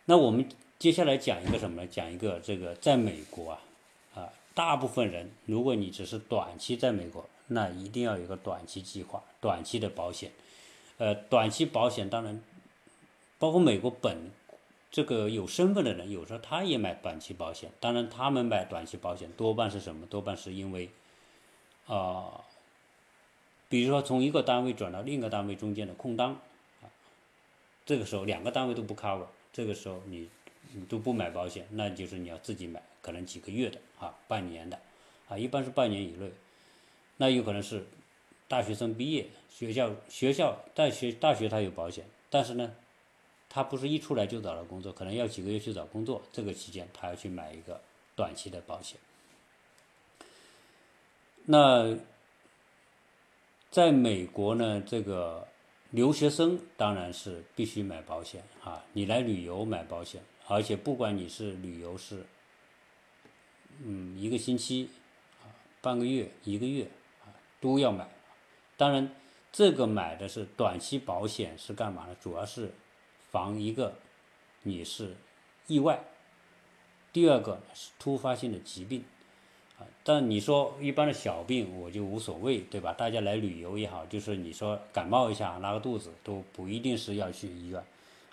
[0.06, 1.88] 那我们接下来讲一个什么呢？
[1.88, 3.62] 讲一个这个在美国啊，
[4.16, 10.32] 啊，大部分人如果你只是短期在美国，那一定要有个短期计划，短期的保险。
[10.98, 12.42] 呃，短期保险当然
[13.40, 14.32] 包括美国本
[14.90, 17.72] 这个有身份的人，有时候他也买短期保险。
[17.80, 20.06] 当然，他们买短期保险多半是什么？
[20.08, 20.90] 多半是因为。
[21.88, 22.40] 啊，
[23.68, 26.40] 比如说从一个单位转到另一个单位中间的空档，
[27.86, 30.30] 这个时候两个单位都不 cover，这个时候你
[30.74, 34.80] 你都不买保险，那就是你要自己买，可能几个月的啊，半年的，
[35.28, 36.32] 啊，一般是半年以内，
[37.22, 37.86] 那有可能是
[38.48, 42.74] 大学生毕业，学校学校大学大学他有保险，但是呢，
[43.48, 47.80] 他不是一出来就找到工作，可能要几个月去找工作，这个期间他要去买一个
[48.16, 49.00] 短期的保险。
[51.46, 51.96] 那
[53.70, 55.48] 在美国呢，这个
[55.92, 58.84] 留学生当然是必须买保险啊。
[58.94, 62.26] 你来旅游买保险，而且不管你是旅游是，
[63.86, 64.90] 嗯，一个星期，
[65.82, 66.88] 半个月、一个月，
[67.62, 68.10] 都要买。
[68.76, 69.10] 当然，
[69.52, 72.15] 这个买的是短期保险是干嘛呢？
[72.19, 72.71] 主要是
[73.30, 73.93] 防一个
[74.63, 75.15] 你是
[75.67, 76.04] 意外，
[77.13, 79.04] 第二个是突发性的疾病
[79.78, 79.86] 啊。
[80.04, 82.91] 但你说一般的小病我就无所谓，对吧？
[82.93, 87.84] 大家来旅游也好，就是你说感冒一下拉个肚子都不一定是要去医院，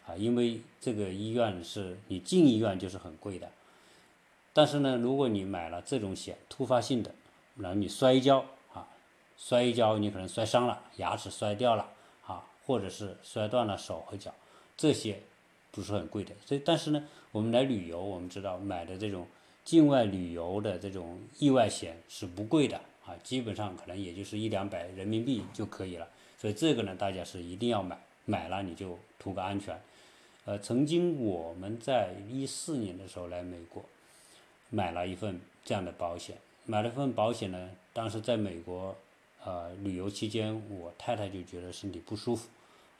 [0.07, 3.51] 啊，因为这个医院是你进医院就是很贵的。
[4.55, 7.15] 但是呢，如果你买了这种险，突发性的，
[7.57, 8.45] 然后你摔跤，
[9.39, 11.89] 摔一跤你可能摔伤了，牙齿摔掉了
[12.27, 14.35] 啊，或者是摔断了手和脚，
[14.77, 15.19] 这些
[15.71, 16.35] 不是很贵的。
[16.45, 19.27] 所以，但是呢，我们来旅游，我们知道买的这种。
[19.65, 26.09] 境外旅游的这种意外险是不贵的啊，基本上可能也就是一两百人民币就可以了。
[26.39, 29.79] 所以这个呢，大家是一定要买，买了你就图个安全。
[30.47, 33.85] 呃，曾经我们在一四年的时候来美国，
[34.71, 38.97] 买了一份这样的保险，买了份保险呢，当时在美国
[39.49, 42.49] 呃旅游期间，我太太就觉得身体不舒服，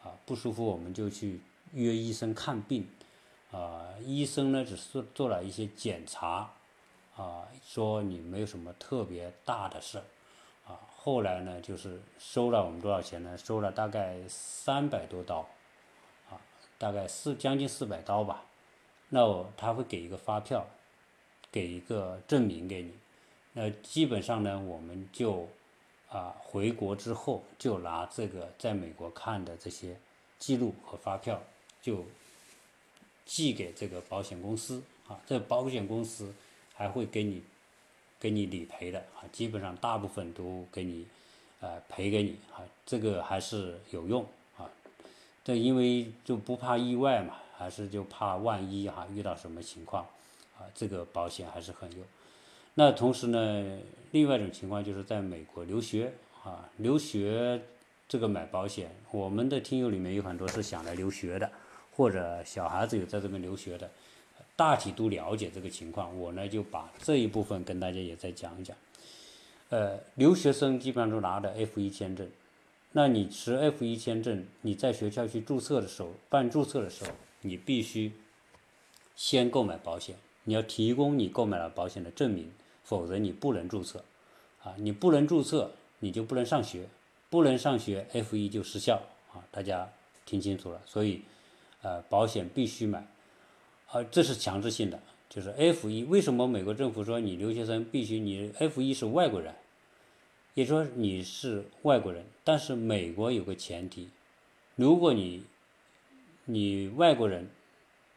[0.03, 1.41] 啊不舒服，我们就去
[1.73, 2.89] 约医生看病，
[3.51, 6.51] 啊医生呢只是做了一些检查。
[7.19, 9.99] 啊，说你没有什么特别大的事，
[10.65, 13.37] 啊，后来呢，就是收了我们多少钱呢？
[13.37, 15.41] 收了大概三百多刀，
[16.31, 16.39] 啊，
[16.79, 18.45] 大概四将近四百刀吧。
[19.09, 20.65] 那我他会给一个发票，
[21.51, 22.93] 给一个证明给你。
[23.53, 25.49] 那基本上呢，我们就
[26.09, 29.97] 啊回国之后就拿这个在美国看的这些
[30.39, 31.41] 记录和发票，
[31.83, 32.05] 就
[33.25, 36.33] 寄给这个保险公司啊，这保险公司。
[36.79, 37.43] 还会给你，
[38.21, 41.05] 给你理赔的啊，基本上大部分都给你，
[41.59, 44.25] 呃，赔给你啊，这个还是有用
[44.57, 44.71] 啊。
[45.43, 50.05] 这因为就不怕意外嘛，还是就怕万一哈遇到什么情况，
[50.57, 52.05] 啊，这个保险还是很有。
[52.79, 53.81] 那同时呢，
[54.13, 56.13] 另外一种情况就是在美国留学
[56.45, 57.61] 啊，留学
[58.07, 61.51] 这个买保险，我们的听友里面有很多是想来留学的，
[61.97, 63.91] 或者小孩子有在这边留学的。
[64.55, 68.77] 大体都了解这个情况，我呢就把这一部分跟大家也再讲一讲。
[69.71, 72.31] 呃，留学生基本上都拿的 F 一签证，
[72.93, 77.11] 那你持 F 一签证，你在学校去注册的时候，办注册的时候，
[77.41, 78.13] 你必须
[79.17, 80.15] 先购买保险，
[80.45, 82.53] 你要提供你购买了保险的证明，
[82.89, 84.03] 否则你不能注册。
[84.63, 86.89] 啊，你不能注册，你就不能上学，
[87.29, 89.03] 不能上学，F 一就失效。
[89.31, 89.93] 啊，大家
[90.25, 91.21] 听清楚了，所以，
[91.83, 93.07] 呃，保险必须买。
[93.91, 94.99] 啊，这是强制性的，
[95.29, 96.05] 就是 F 一。
[96.05, 99.55] 为什么美国政府说你留学生必须你 F 一是外国人，
[100.55, 102.25] 也说你是外国人？
[102.43, 104.09] 但是美国有个前提，
[104.77, 105.45] 如果你
[106.47, 107.49] 你外国人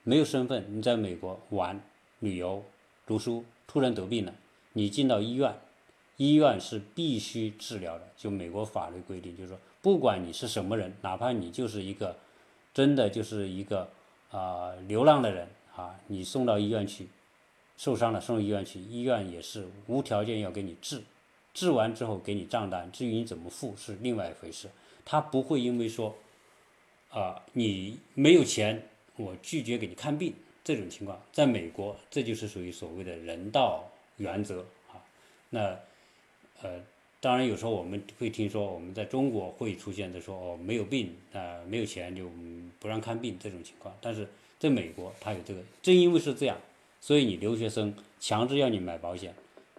[0.03, 1.79] 没有身份，你在美国玩、
[2.19, 2.63] 旅游、
[3.05, 4.33] 读书，突然得病了，
[4.73, 5.55] 你进到医院，
[6.17, 8.07] 医院是必须治疗的。
[8.15, 12.17] 就美国法律规定，就是说，不管你是什么人，哪怕你就是一个
[12.73, 13.89] 真的就是一个
[14.29, 15.47] 啊流浪的人。
[15.73, 17.07] 啊，你送到医院去，
[17.77, 21.01] 受伤了送到医院去，医院也是无条件要给你治，
[21.53, 24.69] 治完之后给你账单，至于你怎么付是另外一回事。
[25.05, 26.13] 他不会因为说，
[27.09, 33.89] 啊，你没有钱，我拒绝给你看病这种情况，在美国这就是属于所谓的人道
[34.21, 35.01] 原则啊。
[35.49, 35.77] 那，
[36.61, 36.79] 呃，
[37.19, 42.29] 当然有时候我们会听说，我们在中国会出现的说，哦，没有病啊，没有钱就
[42.79, 44.27] 不让看病这种情况，但是。
[44.61, 46.55] 在美国，他有这个，正因为是这样，
[46.99, 49.33] 所以你留学生强制要你买保险。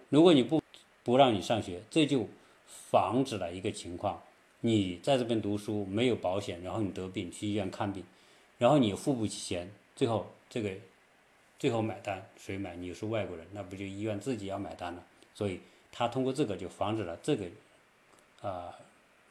[0.09, 0.61] 如果你不
[1.05, 2.27] 不让你上学，这就
[2.67, 4.21] 防止了一个情况：
[4.59, 8.03] 你在这边读书没有保险，然后你得病去医院看病，
[8.57, 10.69] 然后你付不起钱，最后这个
[11.63, 12.75] 最后买单谁买？
[12.75, 15.07] 你是外国人，那不就医院自己要买单了？
[15.33, 15.61] 所以
[15.93, 17.45] 他通过这个就防止了这个
[18.41, 18.77] 啊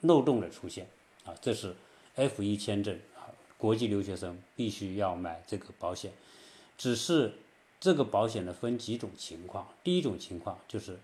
[0.00, 0.86] 漏洞的出现
[1.26, 1.76] 啊，这是
[2.14, 3.28] F 一签证啊。
[3.58, 6.10] 国际留学生必须要买这个保险，
[6.78, 7.34] 只是
[7.78, 9.68] 这个保险呢分几种情况。
[9.84, 10.98] 第一种情况就是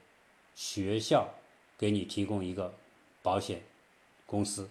[0.54, 1.28] 学校
[1.76, 2.74] 给你提供一个
[3.20, 3.60] 保险
[4.24, 4.70] 公司，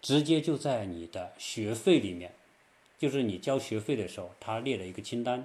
[0.00, 2.32] 直接就在你的学费里面，
[2.96, 5.44] 就是你交学费的时候，他列了一个清单。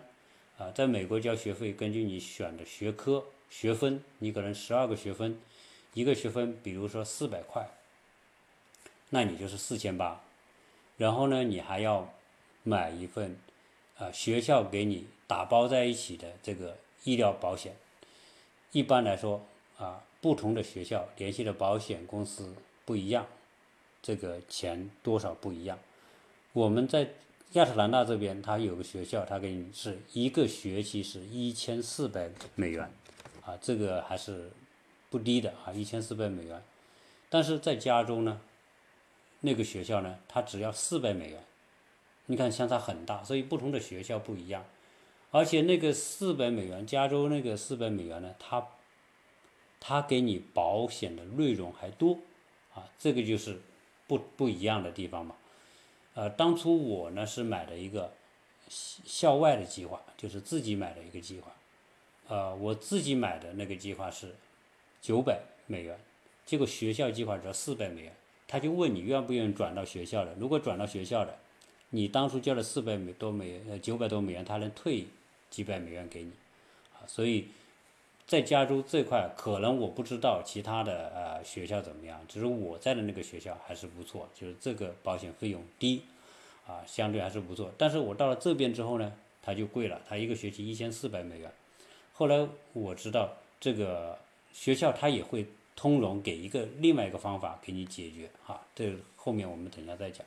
[0.59, 5.39] 啊，在美国交学费，根据你选的学科学分，你可能十二个学分，
[5.93, 7.65] 一个学分比如说四百块，
[9.09, 10.21] 那你就是四千八。
[10.97, 12.13] 然后呢，你还要
[12.63, 13.39] 买一份，
[13.97, 17.77] 啊，学校给你打包在一起的这个医疗保险。
[18.73, 19.41] 一般来说，
[19.77, 22.53] 啊，不同的学校联系的保险公司
[22.83, 23.25] 不一样，
[24.01, 25.79] 这个钱多少不一样。
[26.51, 27.13] 我们在
[27.53, 32.91] 亚特兰大这边，它有个学校，它给你是一个学期是一千四百美元，
[33.43, 34.51] 啊，这个还是
[35.09, 36.61] 不低的啊，一千四百美元。
[37.27, 38.39] 但是在加州呢？
[39.41, 41.43] 那个学校呢，它只要四百美元，
[42.27, 44.63] 你看相差很大，所以不同的学校不一样，
[45.31, 48.67] 而且那个四百美元，加州那个四百美元呢，它
[49.79, 52.19] 它给你保险的内容还多，
[52.75, 53.59] 啊，这个就是
[54.07, 55.35] 不不一样的地方嘛。
[56.19, 58.11] 呃，当初我呢是买了一个
[58.67, 61.55] 校外的计划，就是自己买的一个计划，
[62.27, 64.35] 呃，我自己买的那个计划是
[65.01, 65.97] 九百美元，
[66.45, 68.13] 结果学校计划只要四百美元，
[68.49, 71.37] 他就问你愿不愿意转到学校的，如果转到学校的，
[71.91, 75.07] 你当初交了四百美多美呃九百多美元，他能退
[75.49, 76.31] 几百美元给你，
[76.95, 77.47] 啊，所以。
[78.29, 86.03] 在加州这块，可能我不知道其他的呃学校怎么样，只是我在的那个学校还是不错，就是这个保险费用低，
[86.67, 87.73] 啊，相对还是不错。
[87.75, 89.11] 但是我到了这边之后呢，
[89.41, 91.51] 它就贵了，它一个学期一千四百美元。
[92.13, 94.15] 后来我知道这个
[94.53, 100.23] 学校它也会通融给一个另外一个方法给你解决，哈，这后面我们等下再讲。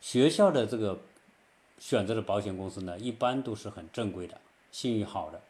[0.00, 0.98] 学校的这个
[1.78, 5.42] 选择的保险公司呢，一般都是很正规的，信誉好的，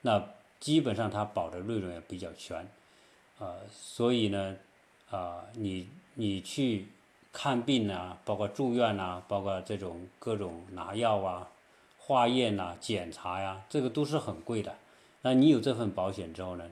[0.00, 0.28] 那。
[0.60, 2.68] 基本上它保的内容也比较全，
[3.38, 4.56] 呃，所以呢，
[5.10, 6.88] 啊，你你去
[7.32, 11.48] 看病啊，包括住院呐，包括这种各种拿药啊、
[11.98, 14.74] 化验呐、检查呀，这个都是很贵的。
[15.22, 16.68] 那你有这份保险之后呢，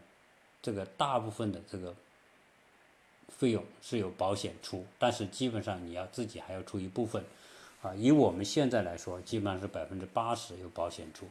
[0.61, 1.95] 这个大部分的这个
[3.29, 7.25] 费用是由保险出，但是基本上你要自己还要出一部分，
[7.83, 11.29] 啊，以我们现在来说，基本上是百分之八十由保险出。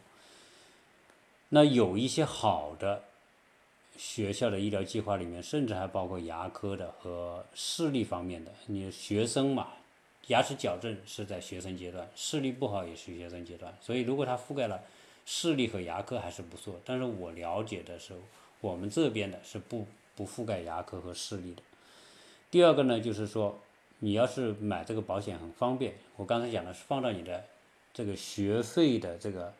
[1.55, 3.01] 那有一些好的
[3.95, 8.51] 学校的医疗计划里面，甚至还包括牙科的和视力方面的。
[8.65, 9.69] 你学生嘛，
[10.27, 13.73] 牙齿矫正是在学生阶段，视力不好也是学生阶段。
[13.79, 14.81] 所以如果它覆盖了
[15.25, 16.75] 视力和牙科还是不错。
[16.83, 18.19] 但是我了解的时候，
[18.59, 21.63] 我们这边的是不不覆盖牙科和视力的。
[22.51, 23.57] 第二个呢，就是说
[23.99, 27.45] 你要是买这个保险很方便，我刚才讲的是放到你的
[27.93, 29.53] 这个学费的这个。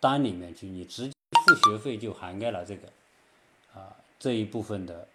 [0.00, 1.12] 单里面去，你直接
[1.46, 2.88] 付学费就涵盖了这个
[3.74, 5.06] 啊这一部分的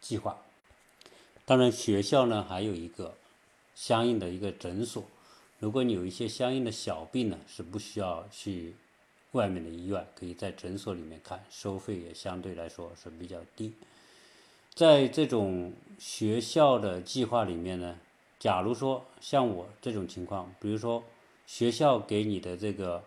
[0.00, 0.38] 计划。
[1.44, 3.12] 当然，学校呢还有一个
[3.74, 5.02] 相应的一个诊所。
[5.58, 8.76] 如果你有一些相应的小病呢，是不需要去
[9.32, 13.74] 外面的医院，可以在诊所里面看，收费也相对来说是比较低。
[14.74, 17.98] 在这种学校的计划里面呢，
[18.38, 21.02] 假如说像我这种情况，比如说
[21.48, 23.02] 学校给你的这个。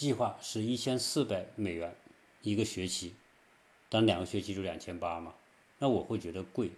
[0.00, 1.94] 计划是一千四百美元
[2.40, 3.12] 一个学期，
[3.90, 5.34] 但两个学期就两千八嘛，
[5.78, 6.70] 那我会觉得贵，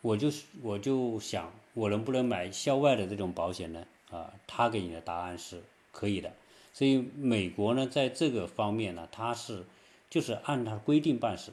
[0.00, 3.86] 我就是我就想我能不能买校外的这种保险呢？
[4.10, 5.62] 啊，他给你的答案是
[5.92, 6.34] 可以的，
[6.72, 9.64] 所以美国呢在这个方面呢，它是
[10.10, 11.52] 就是按它规定办事，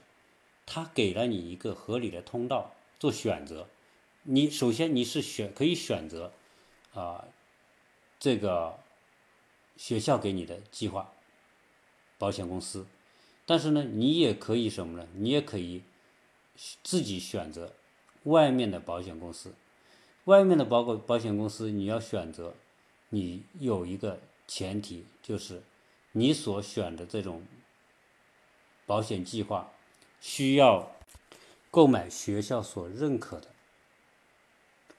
[0.65, 3.67] 他给了你一个合理的通道做选择，
[4.23, 6.31] 你首先你是选可以选择
[6.95, 7.25] 啊
[8.19, 8.79] 这个。
[9.81, 11.11] 学校给你的计划，
[12.19, 12.85] 保险公司，
[13.47, 15.07] 但是呢，你也可以什么呢？
[15.15, 15.81] 你也可以
[16.83, 17.73] 自己选择
[18.25, 19.55] 外面的保险公司。
[20.25, 22.53] 外面的保保保险公司，你要选择，
[23.09, 25.63] 你有一个前提，就是
[26.11, 27.41] 你所选的这种
[28.85, 29.71] 保险计划
[30.19, 30.91] 需要
[31.71, 33.47] 购买学校所认可的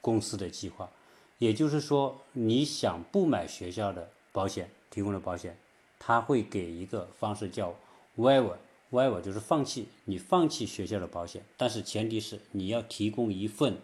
[0.01, 0.91] 公司的计划。
[1.37, 4.11] 也就是说，你想不买学校的。
[4.33, 5.57] 保险提供的保险，
[5.97, 7.73] 他会给一个方式叫
[8.17, 13.77] waiver，waiver 就是放弃，你放弃学校的保险，但是前提是你要提供一份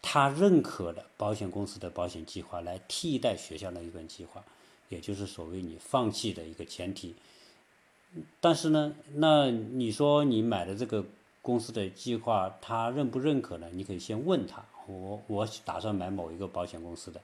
[0.00, 4.44] 他认可的保险公司的保险计划来替代学校的一份计划，
[4.90, 7.16] 也就是所谓你放弃的一个前提。
[8.40, 11.04] 但是呢，那你说你买的这个
[11.42, 13.68] 公司的计划，他认不认可呢？
[13.72, 17.20] 你可以先问他，我我打算买某一个保险公司的。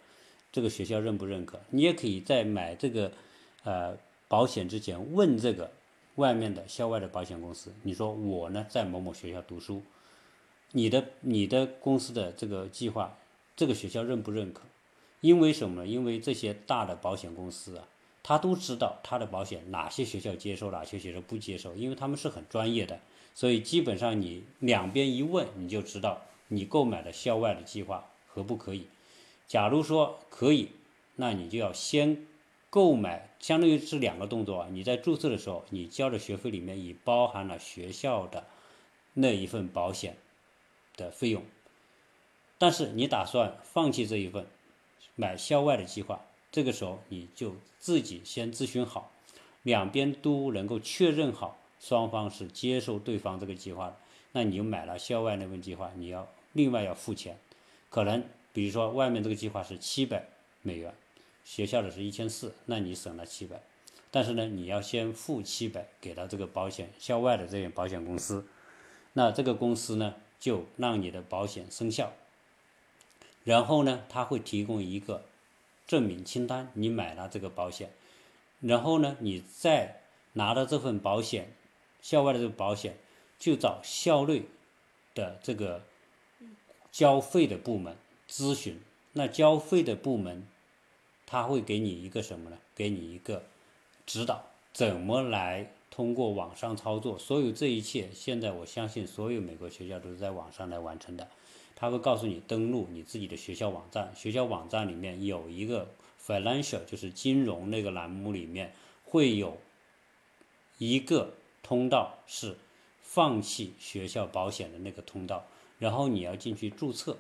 [0.53, 1.61] 这个学校认不认可？
[1.71, 3.13] 你也可以在买这个
[3.65, 3.97] 呃
[4.29, 5.71] 保险之前问这个
[6.17, 7.73] 外面的校外的保险公司。
[7.83, 9.83] 你说我呢在某某学校读书，
[10.73, 13.17] 你的你的公司的这个计划，
[13.57, 14.63] 这个学校认不认可？
[15.21, 15.87] 因为什么？
[15.87, 17.87] 因为这些大的保险公司啊，
[18.23, 22.99] 他都知道他的保险哪些学校接受，哪些学校不接受，因为他们是很专业的，
[23.35, 28.87] 所以基本上你两边一问，你就知道你购买的校外的计划可不可以。
[29.51, 30.69] 假如说可以，
[31.17, 32.25] 那你就要先
[32.71, 34.69] 购买，相当于是两个动作。
[34.71, 38.47] 你在注册的时候，你交的学费里面已包含了学校的
[39.13, 40.17] 那一份保险
[40.97, 41.43] 的费用，
[42.59, 44.47] 但是你打算放弃这一份，
[45.17, 46.21] 买校外的计划，
[46.53, 49.11] 这个时候你就自己先咨询好，
[49.65, 53.97] 两边都能够确认好，双方是接受对方这个计划，
[54.31, 57.37] 那你就买了校外那份计划，你要另外要付钱，
[57.89, 58.23] 可能
[58.53, 60.29] 比如说外面这个计划是七百
[60.63, 60.95] 美元，
[61.45, 63.61] 学校的是一千四，那你省了七百，
[64.11, 68.47] 但是呢，你要先付七百给到这个保险校外的这些保险公司，
[69.13, 72.13] 那这个公司呢就让你的保险生效，
[73.45, 75.25] 然后呢，他会提供一个
[75.87, 77.91] 证明清单，你买了这个保险，
[78.61, 80.03] 然后呢，你再
[80.35, 81.53] 拿到这份保险
[82.01, 82.97] 校外的这个保险。
[83.41, 84.43] 就找校内
[85.15, 85.83] 的这个
[86.93, 87.97] 交费的部门
[88.31, 88.79] 咨询，
[89.15, 90.47] 那交费的部门
[91.27, 92.59] 他会给你一个什么呢？
[92.75, 93.43] 给你一个
[94.07, 97.19] 指导，怎么来通过网上操作？
[97.19, 101.29] 所有这一切，现在我相信所有美国学校都是在网上来完成的。
[101.75, 105.89] 他会告诉你登录你自己的学校网站，学校网站里面有一个
[106.25, 108.73] financial，就是金融那个栏目里面
[109.05, 109.59] 会有
[110.79, 112.57] 一个通道是。
[113.03, 115.45] 放弃学校保险的那个通道，
[115.81, 117.17] 然后你要进去注册，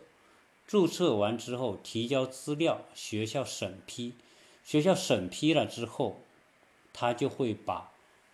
[0.71, 4.15] 注册完之后提交资料，学校审批，
[4.63, 6.21] 学校审批了之后，
[6.93, 7.91] 他就会把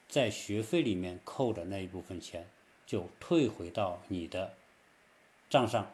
[0.07, 2.47] 在学费里面扣的那一部分钱
[2.87, 4.53] 就退回到你的
[5.49, 5.91] 账上，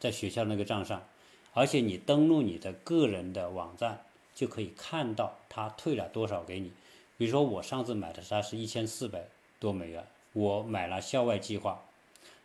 [0.00, 1.06] 在学校那个账上，
[1.52, 4.04] 而且你登录你的个人的网站
[4.34, 6.72] 就可以看到他退了多少给你。
[7.16, 9.28] 比如说我上次买的它是一千四百
[9.60, 10.04] 多美元。
[10.32, 11.84] 我买了校外计划，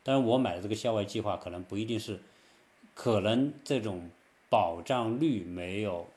[0.03, 2.19] 当然我买的这个校外计划可能不一定是，
[2.97, 4.09] 可能这种
[4.49, 6.07] 保障率没有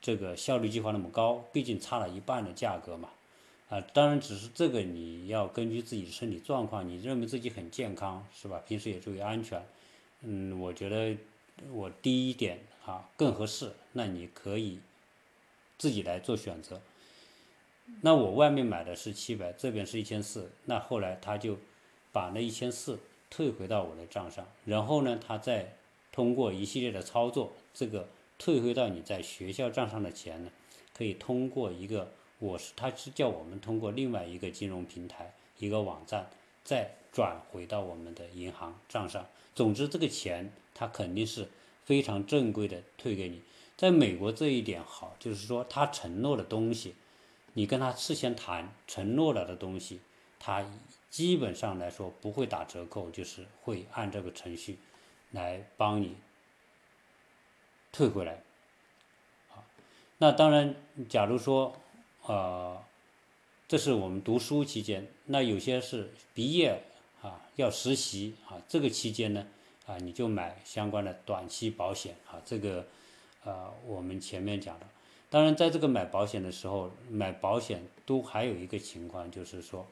[0.00, 3.10] 这个效率计划那么高，毕竟差了一半的价格嘛，
[3.68, 8.60] 啊，当然只是这个你要根据自己的身体状况，你认为自己很健康是吧？
[8.66, 9.64] 平时也注意安全，
[10.22, 11.16] 嗯，我觉得
[11.70, 14.80] 我第一点啊更合适，那你可以
[15.78, 16.80] 自己来做选择。
[18.00, 21.56] 那我外面买的是七百，这边是一千四，那后来他就
[22.10, 22.98] 把那一千四
[23.30, 25.76] 退回到我的账上，然后呢，他再
[26.12, 30.50] 通过一系列的操作，这个退回到你在学校账上的钱呢，
[30.92, 36.28] 可以通过一个我是他是叫我们通过另外一个金融平台一个网站
[36.64, 39.26] 再转回到我们的银行账上。
[39.54, 41.48] 总之，这个钱他肯定是
[41.84, 43.42] 非常正规的退给你。
[43.76, 46.94] 在美国这一点好，就是说他承诺的东西。
[47.54, 50.00] 你跟他事先谈承诺了的东西，
[50.38, 50.64] 他
[51.10, 54.78] 基本上来说不会打折扣，就是会按这个程序
[55.32, 56.16] 来帮你
[57.90, 58.34] 退回来。
[59.50, 59.66] 啊，
[60.18, 60.74] 那当然，
[61.08, 61.76] 假如说，
[62.26, 62.80] 呃，
[63.66, 66.80] 这是我们读书期间，那有些是毕业
[67.22, 69.46] 啊要实习啊，这个期间呢，
[69.86, 72.86] 啊你就买相关的短期保险啊，这个
[73.44, 74.86] 呃我们前面讲的。
[75.28, 79.86] 当然，在这个买保险的时候，买保险都还有一个情况，就是说，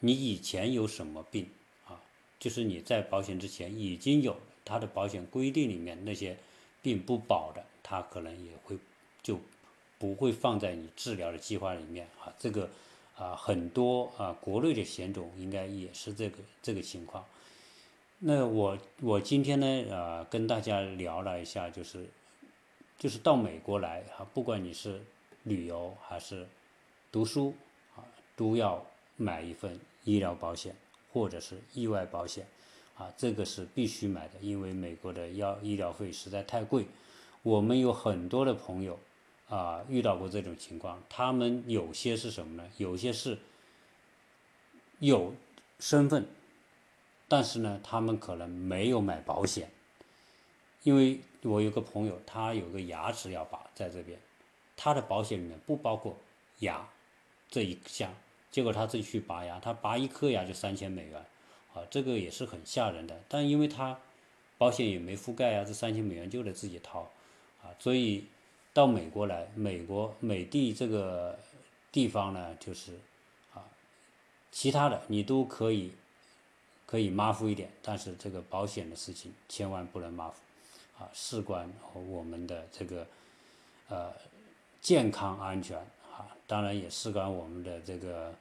[0.00, 1.48] 你以前有什么病
[1.86, 2.00] 啊？
[2.38, 6.36] 就是你在保险之前已经有他的保险规定里面那些
[6.82, 8.76] 病不保的，他可能也会
[9.22, 9.38] 就
[9.98, 12.32] 不会放在你治疗的计划里面啊。
[12.38, 12.68] 这个
[13.16, 17.24] 啊，很多啊，国内的险种应该也是这个这个情况。
[18.18, 22.06] 那我我今天呢，啊，跟大家聊了一下，就是。
[22.98, 25.02] 就是到美国来啊，不管你是
[25.42, 26.48] 旅游还是
[27.12, 27.54] 读书
[27.94, 28.00] 啊，
[28.34, 28.82] 都要
[29.16, 30.74] 买一份医疗保险
[31.12, 32.46] 或者是意外保险
[32.96, 36.86] 啊，这个是必须买的，因为美国的药医疗费实在太贵。
[37.42, 38.98] 我们有很多的朋友
[39.48, 42.70] 啊遇到过这种情况，他们有些是什么呢？
[42.76, 43.38] 有些是
[44.98, 45.34] 有
[45.80, 46.26] 身份，
[47.28, 49.70] 但是呢，他们可能没有买保险，
[50.82, 51.20] 因为。
[51.42, 54.18] 我有个朋友，他有个牙齿要拔，在这边，
[54.74, 56.18] 他的保险里面不包括
[56.58, 56.88] 牙
[57.48, 58.12] 这一项，
[58.56, 61.22] 结果他自己去拔牙，他拔一颗牙就三千美元，
[61.74, 63.14] 啊，这个也是很吓人的。
[63.28, 63.98] 但因为他
[64.56, 67.00] 保险也没覆盖啊，这三千美元就得自己掏，
[67.62, 68.24] 啊，所以
[68.72, 71.38] 到美国来，美国美的这个
[71.92, 72.92] 地方呢，就是
[73.52, 73.62] 啊，
[74.50, 75.92] 其他的你都可以
[76.86, 80.34] 可以马虎一点，但是这个保险的事情千万不能马虎。
[80.98, 83.06] 啊，事关我们的这个
[83.90, 84.10] 呃
[84.80, 85.76] 健康安全
[86.10, 88.32] 啊，当然也事关我们的这个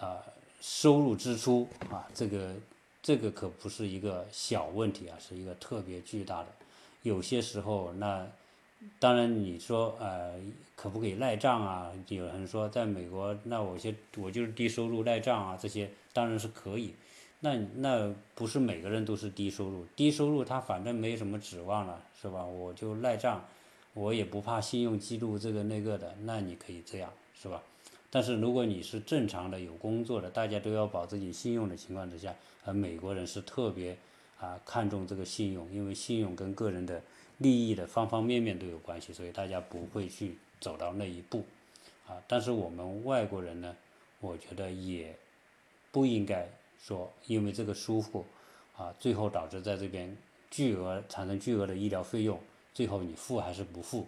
[0.00, 0.18] 呃
[0.60, 2.54] 收入支出啊，这个
[3.02, 6.48] 这个可不是一个小问题啊，是一个特别巨大的。
[7.02, 8.26] 有些时候，那
[8.98, 10.34] 当然你说呃
[10.74, 11.92] 可不可以赖账啊？
[12.08, 16.94] 有人说在美国，那我些我就是低收入赖账啊，这些当然是可以。
[17.40, 22.44] 那那不是每个人都是低收入，低收入他反正没什么指望了，是吧？
[22.44, 23.44] 我就赖账，
[23.92, 27.62] 我也不怕信用记录这个那个的，那你可以这样，是吧？
[28.08, 32.34] 但是如果你是正常的有工作的，大家都要保自己信用的情况之下，
[32.64, 33.96] 而美国人是特别
[34.40, 37.02] 啊看重这个信用，因为信用跟个人的
[37.38, 41.44] 利益的方方面面都有关系，所以大家不会去走到那一步
[42.06, 42.22] 啊。
[42.26, 43.76] 但是我们外国人呢，
[44.20, 45.14] 我觉得也
[45.90, 46.48] 不应该
[46.80, 48.24] 说因为这个疏忽
[48.76, 50.16] 啊，最后导致在这边
[50.50, 52.40] 巨额产生巨额的医疗费用，
[52.72, 54.06] 最后你付还是不付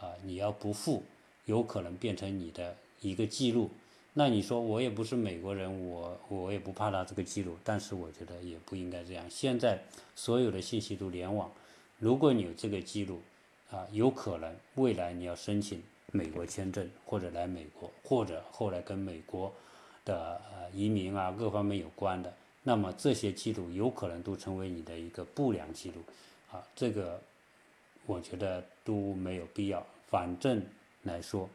[0.00, 0.14] 啊？
[0.22, 1.02] 你要不付，
[1.46, 2.76] 有可能变成你的。
[3.00, 3.70] 一个记录，
[4.12, 9.24] 那你说我也不是美国人，我我也不怕他这个记录，但是我觉得也不应该这样。
[9.30, 9.82] 现在
[10.14, 11.50] 所有的信息都联网，
[11.98, 13.20] 如果你有这个记录，
[13.70, 15.82] 啊，有可能未来你要申请
[16.12, 19.50] 美国签证或者来美国，或者后来跟美国
[20.04, 20.40] 的
[20.74, 26.02] 移民啊各方面有关的，那么这些记录有可能都成为你的一个不良记录，
[26.52, 27.18] 啊，这个
[28.04, 29.86] 我觉得都没有必要。
[30.08, 30.62] 反正
[31.04, 31.48] 来说，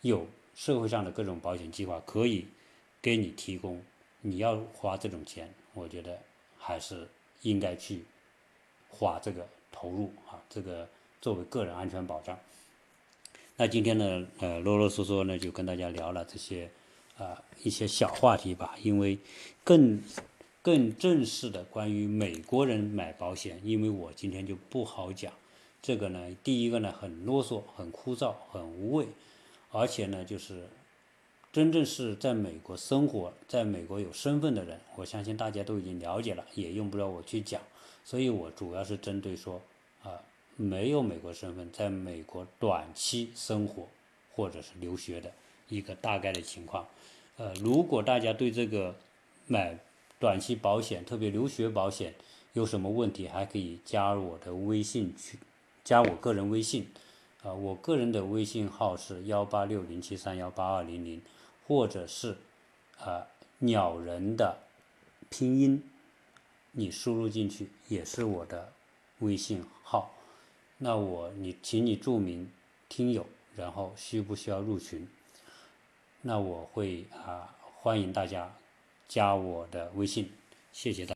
[0.00, 0.26] 有。
[0.54, 2.46] 社会上的各种保险计划可以
[3.00, 3.82] 给你提供，
[4.20, 6.18] 你要花这种钱，我觉得
[6.58, 7.08] 还是
[7.42, 8.04] 应该去
[8.88, 10.88] 花这个投入啊，这个
[11.20, 12.38] 作为个人安全保障。
[13.56, 16.70] 那今天呢，呃，啰啰嗦嗦呢，就跟大家聊了这些
[17.16, 19.18] 啊一些小话题吧，因为
[19.64, 20.02] 更
[20.62, 25.32] 更正式的关于美国人买保险，因为我今天就不好讲
[25.80, 29.06] 这个呢，第一个呢很啰嗦，很枯燥，很无味。
[29.72, 30.68] 而且呢，就是
[31.52, 37.60] 真正是在美国生活，在美国有身份的人，我相信大家都已经了解了，也用不着我去讲。
[38.04, 39.60] 所以我主要是针对说，
[40.02, 40.20] 啊，
[40.56, 43.88] 没有美国身份，在美国短期生活
[44.34, 45.32] 或者是留学的
[45.68, 46.86] 一个大概的情况。
[47.36, 48.94] 呃，如果大家对这个
[49.46, 49.78] 买
[50.18, 52.14] 短期保险，特别留学保险
[52.52, 55.38] 有什么问题，还可以加入我的微信去，
[55.82, 56.88] 加我个人微信。
[57.42, 61.20] 啊，我个人的微信号是幺八六零七三幺八二零零，
[61.66, 62.36] 或者是
[63.00, 63.26] 啊
[63.58, 64.56] 鸟人的
[65.28, 65.82] 拼音，
[66.70, 68.72] 你输入进去也是我的
[69.18, 70.14] 微信号。
[70.78, 72.48] 那我你请你注明
[72.88, 73.26] 听友，
[73.56, 75.08] 然后需不需要入群？
[76.20, 78.54] 那我会啊欢迎大家
[79.08, 80.30] 加我的微信，
[80.72, 81.10] 谢谢大。